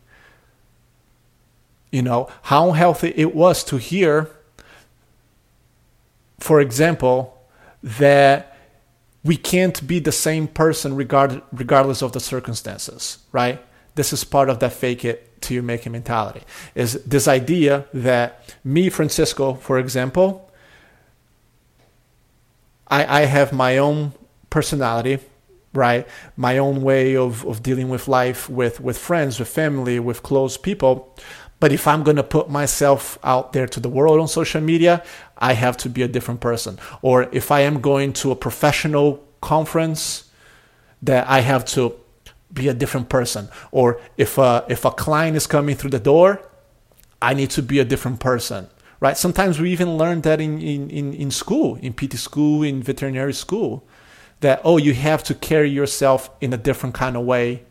You 1.96 2.02
know, 2.02 2.28
how 2.42 2.68
unhealthy 2.68 3.10
it 3.16 3.34
was 3.34 3.64
to 3.64 3.78
hear, 3.78 4.28
for 6.38 6.60
example, 6.60 7.16
that 7.82 8.54
we 9.24 9.36
can't 9.36 9.86
be 9.86 9.98
the 9.98 10.12
same 10.12 10.46
person 10.46 10.94
regard, 10.94 11.40
regardless 11.52 12.02
of 12.02 12.12
the 12.12 12.20
circumstances, 12.20 13.18
right? 13.32 13.64
This 13.94 14.12
is 14.12 14.24
part 14.24 14.50
of 14.50 14.58
that 14.58 14.74
fake 14.74 15.06
it 15.06 15.40
till 15.40 15.54
you 15.54 15.62
make 15.62 15.86
it 15.86 15.90
mentality. 15.90 16.42
Is 16.74 17.02
this 17.04 17.26
idea 17.26 17.86
that 17.94 18.54
me, 18.62 18.90
Francisco, 18.90 19.54
for 19.54 19.78
example, 19.78 20.52
I, 22.88 23.22
I 23.22 23.24
have 23.24 23.54
my 23.54 23.78
own 23.78 24.12
personality, 24.50 25.18
right? 25.72 26.06
My 26.36 26.58
own 26.58 26.82
way 26.82 27.16
of, 27.16 27.44
of 27.46 27.62
dealing 27.62 27.88
with 27.88 28.06
life, 28.06 28.50
with, 28.50 28.80
with 28.80 28.98
friends, 28.98 29.38
with 29.38 29.48
family, 29.48 29.98
with 29.98 30.22
close 30.22 30.58
people. 30.58 31.14
But 31.58 31.72
if 31.72 31.86
I'm 31.88 32.02
going 32.02 32.16
to 32.16 32.22
put 32.22 32.50
myself 32.50 33.18
out 33.24 33.52
there 33.52 33.66
to 33.66 33.80
the 33.80 33.88
world 33.88 34.20
on 34.20 34.28
social 34.28 34.60
media, 34.60 35.02
I 35.38 35.54
have 35.54 35.76
to 35.78 35.88
be 35.88 36.02
a 36.02 36.08
different 36.08 36.40
person. 36.40 36.78
Or 37.00 37.28
if 37.32 37.50
I 37.50 37.60
am 37.60 37.80
going 37.80 38.12
to 38.14 38.30
a 38.30 38.36
professional 38.36 39.24
conference, 39.40 40.26
that 41.02 41.28
I 41.28 41.40
have 41.40 41.64
to 41.66 41.94
be 42.52 42.68
a 42.68 42.74
different 42.74 43.08
person. 43.08 43.48
Or 43.70 44.00
if 44.16 44.38
a, 44.38 44.64
if 44.68 44.84
a 44.84 44.90
client 44.90 45.36
is 45.36 45.46
coming 45.46 45.76
through 45.76 45.90
the 45.90 46.00
door, 46.00 46.42
I 47.20 47.34
need 47.34 47.50
to 47.50 47.62
be 47.62 47.78
a 47.78 47.84
different 47.84 48.20
person. 48.20 48.68
Right? 48.98 49.16
Sometimes 49.16 49.60
we 49.60 49.70
even 49.72 49.96
learn 49.98 50.22
that 50.22 50.40
in, 50.40 50.60
in, 50.60 51.12
in 51.12 51.30
school, 51.30 51.76
in 51.76 51.92
PT 51.92 52.14
school, 52.14 52.62
in 52.62 52.82
veterinary 52.82 53.34
school, 53.34 53.86
that, 54.40 54.60
oh, 54.64 54.78
you 54.78 54.94
have 54.94 55.22
to 55.24 55.34
carry 55.34 55.70
yourself 55.70 56.30
in 56.40 56.52
a 56.52 56.56
different 56.56 56.94
kind 56.94 57.16
of 57.16 57.24
way 57.24 57.64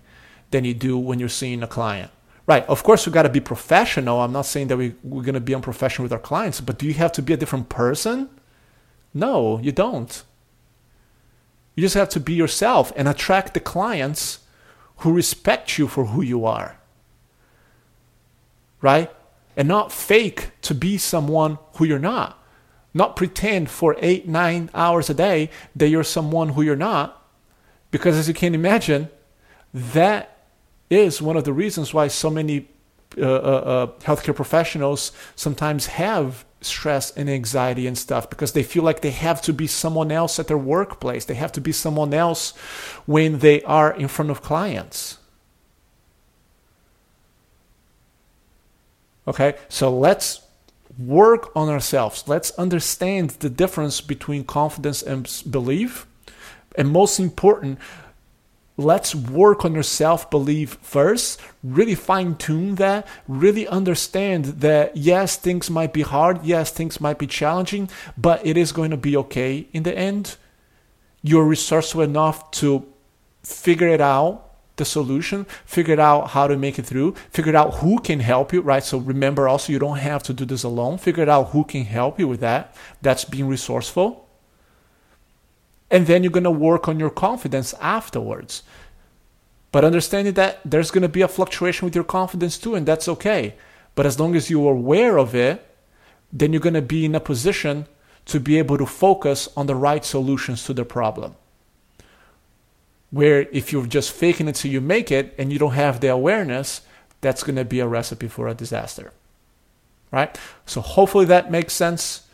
than 0.51 0.65
you 0.65 0.73
do 0.73 0.97
when 0.97 1.19
you're 1.19 1.29
seeing 1.29 1.63
a 1.63 1.67
client. 1.67 2.11
Right. 2.47 2.63
Of 2.67 2.83
course, 2.83 3.07
we 3.07 3.11
got 3.11 3.23
to 3.23 3.29
be 3.29 3.39
professional. 3.39 4.21
I'm 4.21 4.31
not 4.31 4.45
saying 4.45 4.67
that 4.67 4.77
we, 4.77 4.93
we're 5.03 5.23
going 5.23 5.33
to 5.33 5.39
be 5.39 5.55
unprofessional 5.55 6.03
with 6.03 6.13
our 6.13 6.19
clients, 6.19 6.61
but 6.61 6.77
do 6.77 6.85
you 6.85 6.93
have 6.93 7.11
to 7.13 7.21
be 7.21 7.33
a 7.33 7.37
different 7.37 7.69
person? 7.69 8.29
No, 9.13 9.59
you 9.59 9.71
don't. 9.71 10.23
You 11.73 11.81
just 11.81 11.95
have 11.95 12.09
to 12.09 12.19
be 12.19 12.33
yourself 12.33 12.93
and 12.95 13.07
attract 13.07 13.53
the 13.53 13.59
clients 13.59 14.39
who 14.97 15.11
respect 15.11 15.77
you 15.77 15.87
for 15.87 16.05
who 16.05 16.21
you 16.21 16.45
are. 16.45 16.77
Right? 18.81 19.11
And 19.57 19.67
not 19.67 19.91
fake 19.91 20.51
to 20.63 20.75
be 20.75 20.97
someone 20.97 21.57
who 21.73 21.85
you're 21.85 21.99
not. 21.99 22.41
Not 22.93 23.15
pretend 23.15 23.69
for 23.69 23.95
eight, 23.99 24.27
nine 24.27 24.69
hours 24.73 25.09
a 25.09 25.13
day 25.13 25.49
that 25.75 25.89
you're 25.89 26.03
someone 26.03 26.49
who 26.49 26.61
you're 26.61 26.75
not. 26.75 27.25
Because 27.91 28.15
as 28.15 28.27
you 28.27 28.33
can 28.33 28.55
imagine, 28.55 29.09
that 29.73 30.34
is 30.89 31.21
one 31.21 31.37
of 31.37 31.43
the 31.43 31.53
reasons 31.53 31.93
why 31.93 32.07
so 32.07 32.29
many 32.29 32.67
uh, 33.17 33.21
uh, 33.21 33.27
uh, 33.27 33.87
healthcare 34.01 34.35
professionals 34.35 35.11
sometimes 35.35 35.85
have 35.85 36.45
stress 36.59 37.11
and 37.11 37.29
anxiety 37.29 37.87
and 37.87 37.97
stuff 37.97 38.29
because 38.29 38.51
they 38.53 38.63
feel 38.63 38.83
like 38.83 39.01
they 39.01 39.11
have 39.11 39.41
to 39.41 39.53
be 39.53 39.67
someone 39.67 40.11
else 40.11 40.39
at 40.39 40.47
their 40.47 40.57
workplace. 40.57 41.25
They 41.25 41.35
have 41.35 41.51
to 41.53 41.61
be 41.61 41.71
someone 41.71 42.13
else 42.13 42.51
when 43.05 43.39
they 43.39 43.61
are 43.63 43.93
in 43.93 44.07
front 44.07 44.31
of 44.31 44.41
clients. 44.41 45.19
Okay, 49.27 49.55
so 49.69 49.95
let's 49.95 50.41
work 50.97 51.51
on 51.55 51.69
ourselves. 51.69 52.27
Let's 52.27 52.51
understand 52.51 53.31
the 53.39 53.49
difference 53.49 54.01
between 54.01 54.43
confidence 54.43 55.01
and 55.01 55.29
belief. 55.49 56.05
And 56.77 56.89
most 56.89 57.19
important, 57.19 57.79
let's 58.77 59.15
work 59.15 59.63
on 59.63 59.73
your 59.73 59.83
self 59.83 60.29
belief 60.29 60.77
first, 60.81 61.39
really 61.63 61.95
fine 61.95 62.35
tune 62.35 62.75
that, 62.75 63.07
really 63.27 63.67
understand 63.67 64.45
that 64.61 64.97
yes, 64.97 65.37
things 65.37 65.69
might 65.69 65.93
be 65.93 66.01
hard, 66.01 66.43
yes, 66.43 66.71
things 66.71 66.99
might 66.99 67.17
be 67.17 67.27
challenging, 67.27 67.89
but 68.17 68.45
it 68.45 68.57
is 68.57 68.71
going 68.71 68.91
to 68.91 68.97
be 68.97 69.15
okay 69.17 69.67
in 69.73 69.83
the 69.83 69.97
end. 69.97 70.37
You're 71.21 71.45
resourceful 71.45 72.01
enough 72.01 72.51
to 72.51 72.85
figure 73.43 73.87
it 73.87 74.01
out. 74.01 74.41
The 74.77 74.83
solution, 74.83 75.45
figure 75.63 75.93
it 75.93 76.01
out 76.01 76.31
how 76.31 76.47
to 76.47 76.57
make 76.57 76.77
it 76.77 76.85
through, 76.85 77.15
figure 77.29 77.55
out 77.55 77.75
who 77.75 77.97
can 77.97 78.19
help 78.19 78.51
you, 78.51 78.59
right? 78.59 78.83
So 78.83 78.97
remember 78.97 79.47
also, 79.47 79.71
you 79.71 79.79
don't 79.79 79.99
have 79.99 80.21
to 80.23 80.33
do 80.33 80.43
this 80.43 80.63
alone. 80.63 80.97
Figure 80.97 81.29
out 81.29 81.51
who 81.51 81.63
can 81.63 81.85
help 81.85 82.19
you 82.19 82.27
with 82.27 82.41
that. 82.41 82.75
That's 83.01 83.23
being 83.23 83.47
resourceful 83.47 84.24
and 85.91 86.07
then 86.07 86.23
you're 86.23 86.31
going 86.31 86.43
to 86.43 86.51
work 86.51 86.87
on 86.87 86.99
your 86.99 87.09
confidence 87.09 87.73
afterwards. 87.79 88.63
But 89.71 89.85
understanding 89.85 90.33
that 90.35 90.59
there's 90.63 90.91
going 90.91 91.01
to 91.01 91.09
be 91.09 91.21
a 91.21 91.27
fluctuation 91.27 91.85
with 91.85 91.95
your 91.95 92.03
confidence 92.03 92.57
too, 92.57 92.75
and 92.75 92.85
that's 92.85 93.07
okay. 93.07 93.55
But 93.93 94.05
as 94.05 94.19
long 94.19 94.35
as 94.35 94.49
you're 94.49 94.71
aware 94.71 95.17
of 95.17 95.35
it, 95.35 95.65
then 96.31 96.53
you're 96.53 96.61
going 96.61 96.73
to 96.73 96.81
be 96.81 97.05
in 97.05 97.15
a 97.15 97.19
position 97.19 97.87
to 98.25 98.39
be 98.39 98.57
able 98.57 98.77
to 98.77 98.85
focus 98.85 99.47
on 99.55 99.67
the 99.67 99.75
right 99.75 100.03
solutions 100.03 100.65
to 100.65 100.73
the 100.73 100.85
problem. 100.85 101.35
Where 103.11 103.43
if 103.51 103.71
you're 103.71 103.85
just 103.85 104.11
faking 104.11 104.47
it 104.47 104.55
till 104.55 104.71
you 104.71 104.81
make 104.81 105.11
it 105.11 105.33
and 105.37 105.53
you 105.53 105.59
don't 105.59 105.73
have 105.73 105.99
the 105.99 106.07
awareness, 106.07 106.81
that's 107.21 107.43
going 107.43 107.55
to 107.55 107.65
be 107.65 107.79
a 107.79 107.87
recipe 107.87 108.27
for 108.27 108.47
a 108.47 108.53
disaster. 108.53 109.13
Right? 110.11 110.37
So 110.65 110.81
hopefully 110.81 111.25
that 111.25 111.51
makes 111.51 111.73
sense. 111.73 112.24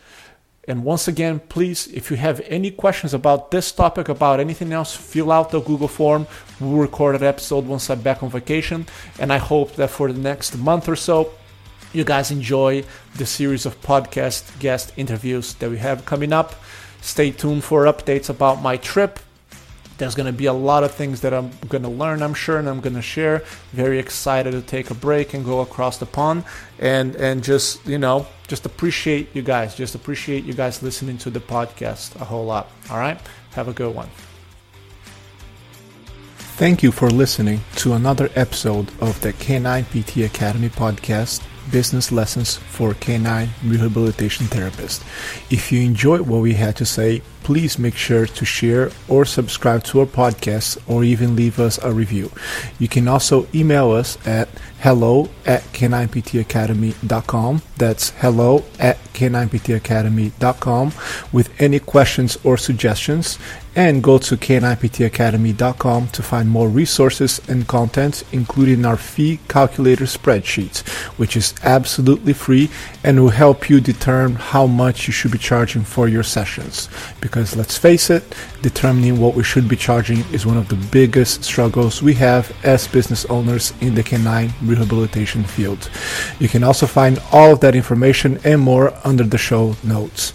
And 0.68 0.84
once 0.84 1.08
again, 1.08 1.40
please, 1.48 1.88
if 1.88 2.10
you 2.10 2.16
have 2.18 2.40
any 2.46 2.70
questions 2.70 3.12
about 3.12 3.50
this 3.50 3.72
topic, 3.72 4.08
about 4.08 4.38
anything 4.38 4.72
else, 4.72 4.94
fill 4.94 5.32
out 5.32 5.50
the 5.50 5.60
Google 5.60 5.88
form. 5.88 6.28
We'll 6.60 6.78
record 6.78 7.16
an 7.16 7.24
episode 7.24 7.66
once 7.66 7.90
I'm 7.90 8.00
back 8.00 8.22
on 8.22 8.30
vacation. 8.30 8.86
And 9.18 9.32
I 9.32 9.38
hope 9.38 9.74
that 9.74 9.90
for 9.90 10.12
the 10.12 10.20
next 10.20 10.56
month 10.56 10.88
or 10.88 10.94
so, 10.94 11.32
you 11.92 12.04
guys 12.04 12.30
enjoy 12.30 12.84
the 13.16 13.26
series 13.26 13.66
of 13.66 13.80
podcast 13.82 14.58
guest 14.60 14.92
interviews 14.96 15.54
that 15.54 15.68
we 15.68 15.78
have 15.78 16.06
coming 16.06 16.32
up. 16.32 16.54
Stay 17.00 17.32
tuned 17.32 17.64
for 17.64 17.84
updates 17.84 18.30
about 18.30 18.62
my 18.62 18.76
trip 18.76 19.18
there's 20.02 20.16
going 20.16 20.26
to 20.26 20.32
be 20.32 20.46
a 20.46 20.52
lot 20.52 20.82
of 20.82 20.90
things 20.90 21.20
that 21.20 21.32
I'm 21.32 21.52
going 21.68 21.84
to 21.84 21.88
learn, 21.88 22.22
I'm 22.22 22.34
sure, 22.34 22.58
and 22.58 22.68
I'm 22.68 22.80
going 22.80 22.96
to 22.96 23.02
share. 23.02 23.44
Very 23.72 24.00
excited 24.00 24.50
to 24.50 24.60
take 24.60 24.90
a 24.90 24.94
break 24.94 25.32
and 25.32 25.44
go 25.44 25.60
across 25.60 25.98
the 25.98 26.06
pond 26.06 26.42
and 26.80 27.14
and 27.14 27.44
just, 27.44 27.86
you 27.86 27.98
know, 27.98 28.26
just 28.48 28.66
appreciate 28.66 29.28
you 29.32 29.42
guys. 29.42 29.76
Just 29.76 29.94
appreciate 29.94 30.44
you 30.44 30.54
guys 30.54 30.82
listening 30.82 31.18
to 31.18 31.30
the 31.30 31.38
podcast 31.38 32.20
a 32.20 32.24
whole 32.24 32.44
lot. 32.44 32.68
All 32.90 32.98
right? 32.98 33.20
Have 33.52 33.68
a 33.68 33.72
good 33.72 33.94
one. 33.94 34.08
Thank 36.58 36.82
you 36.82 36.90
for 36.90 37.08
listening 37.08 37.60
to 37.76 37.92
another 37.92 38.28
episode 38.34 38.90
of 39.00 39.20
the 39.20 39.32
Canine 39.34 39.84
PT 39.84 40.18
Academy 40.18 40.68
podcast 40.68 41.42
business 41.70 42.10
lessons 42.10 42.56
for 42.56 42.94
canine 42.94 43.50
rehabilitation 43.64 44.46
therapists. 44.46 45.00
If 45.50 45.70
you 45.70 45.80
enjoyed 45.80 46.22
what 46.22 46.40
we 46.40 46.54
had 46.54 46.76
to 46.76 46.84
say, 46.84 47.22
please 47.42 47.78
make 47.78 47.96
sure 47.96 48.26
to 48.26 48.44
share 48.44 48.90
or 49.08 49.24
subscribe 49.24 49.84
to 49.84 50.00
our 50.00 50.06
podcast 50.06 50.78
or 50.88 51.04
even 51.04 51.36
leave 51.36 51.58
us 51.58 51.78
a 51.82 51.92
review. 51.92 52.30
You 52.78 52.88
can 52.88 53.08
also 53.08 53.46
email 53.54 53.90
us 53.90 54.18
at 54.26 54.48
hello 54.80 55.28
at 55.46 55.62
canineptacademy.com. 55.72 57.62
That's 57.76 58.10
hello 58.10 58.64
at 58.80 58.98
canineptacademy.com 59.12 60.92
with 61.32 61.60
any 61.60 61.78
questions 61.78 62.36
or 62.42 62.56
suggestions 62.56 63.38
and 63.74 64.02
go 64.02 64.18
to 64.18 64.36
canineptacademy.com 64.36 66.08
to 66.08 66.22
find 66.22 66.48
more 66.48 66.68
resources 66.68 67.40
and 67.48 67.66
content, 67.66 68.22
including 68.32 68.84
our 68.84 68.96
fee 68.96 69.40
calculator 69.48 70.04
spreadsheet, 70.04 70.86
which 71.18 71.36
is 71.36 71.54
absolutely 71.62 72.32
free 72.32 72.68
and 73.02 73.20
will 73.20 73.30
help 73.30 73.70
you 73.70 73.80
determine 73.80 74.36
how 74.36 74.66
much 74.66 75.06
you 75.06 75.12
should 75.12 75.30
be 75.30 75.38
charging 75.38 75.82
for 75.82 76.08
your 76.08 76.22
sessions. 76.22 76.88
Because 77.32 77.56
let's 77.56 77.78
face 77.78 78.10
it, 78.10 78.22
determining 78.60 79.18
what 79.18 79.34
we 79.34 79.42
should 79.42 79.66
be 79.66 79.74
charging 79.74 80.18
is 80.34 80.44
one 80.44 80.58
of 80.58 80.68
the 80.68 80.76
biggest 80.92 81.44
struggles 81.44 82.02
we 82.02 82.12
have 82.12 82.54
as 82.62 82.86
business 82.86 83.24
owners 83.24 83.72
in 83.80 83.94
the 83.94 84.02
canine 84.02 84.52
rehabilitation 84.60 85.42
field. 85.42 85.88
You 86.38 86.50
can 86.50 86.62
also 86.62 86.86
find 86.86 87.18
all 87.32 87.54
of 87.54 87.60
that 87.60 87.74
information 87.74 88.38
and 88.44 88.60
more 88.60 88.92
under 89.02 89.24
the 89.24 89.38
show 89.38 89.76
notes. 89.82 90.34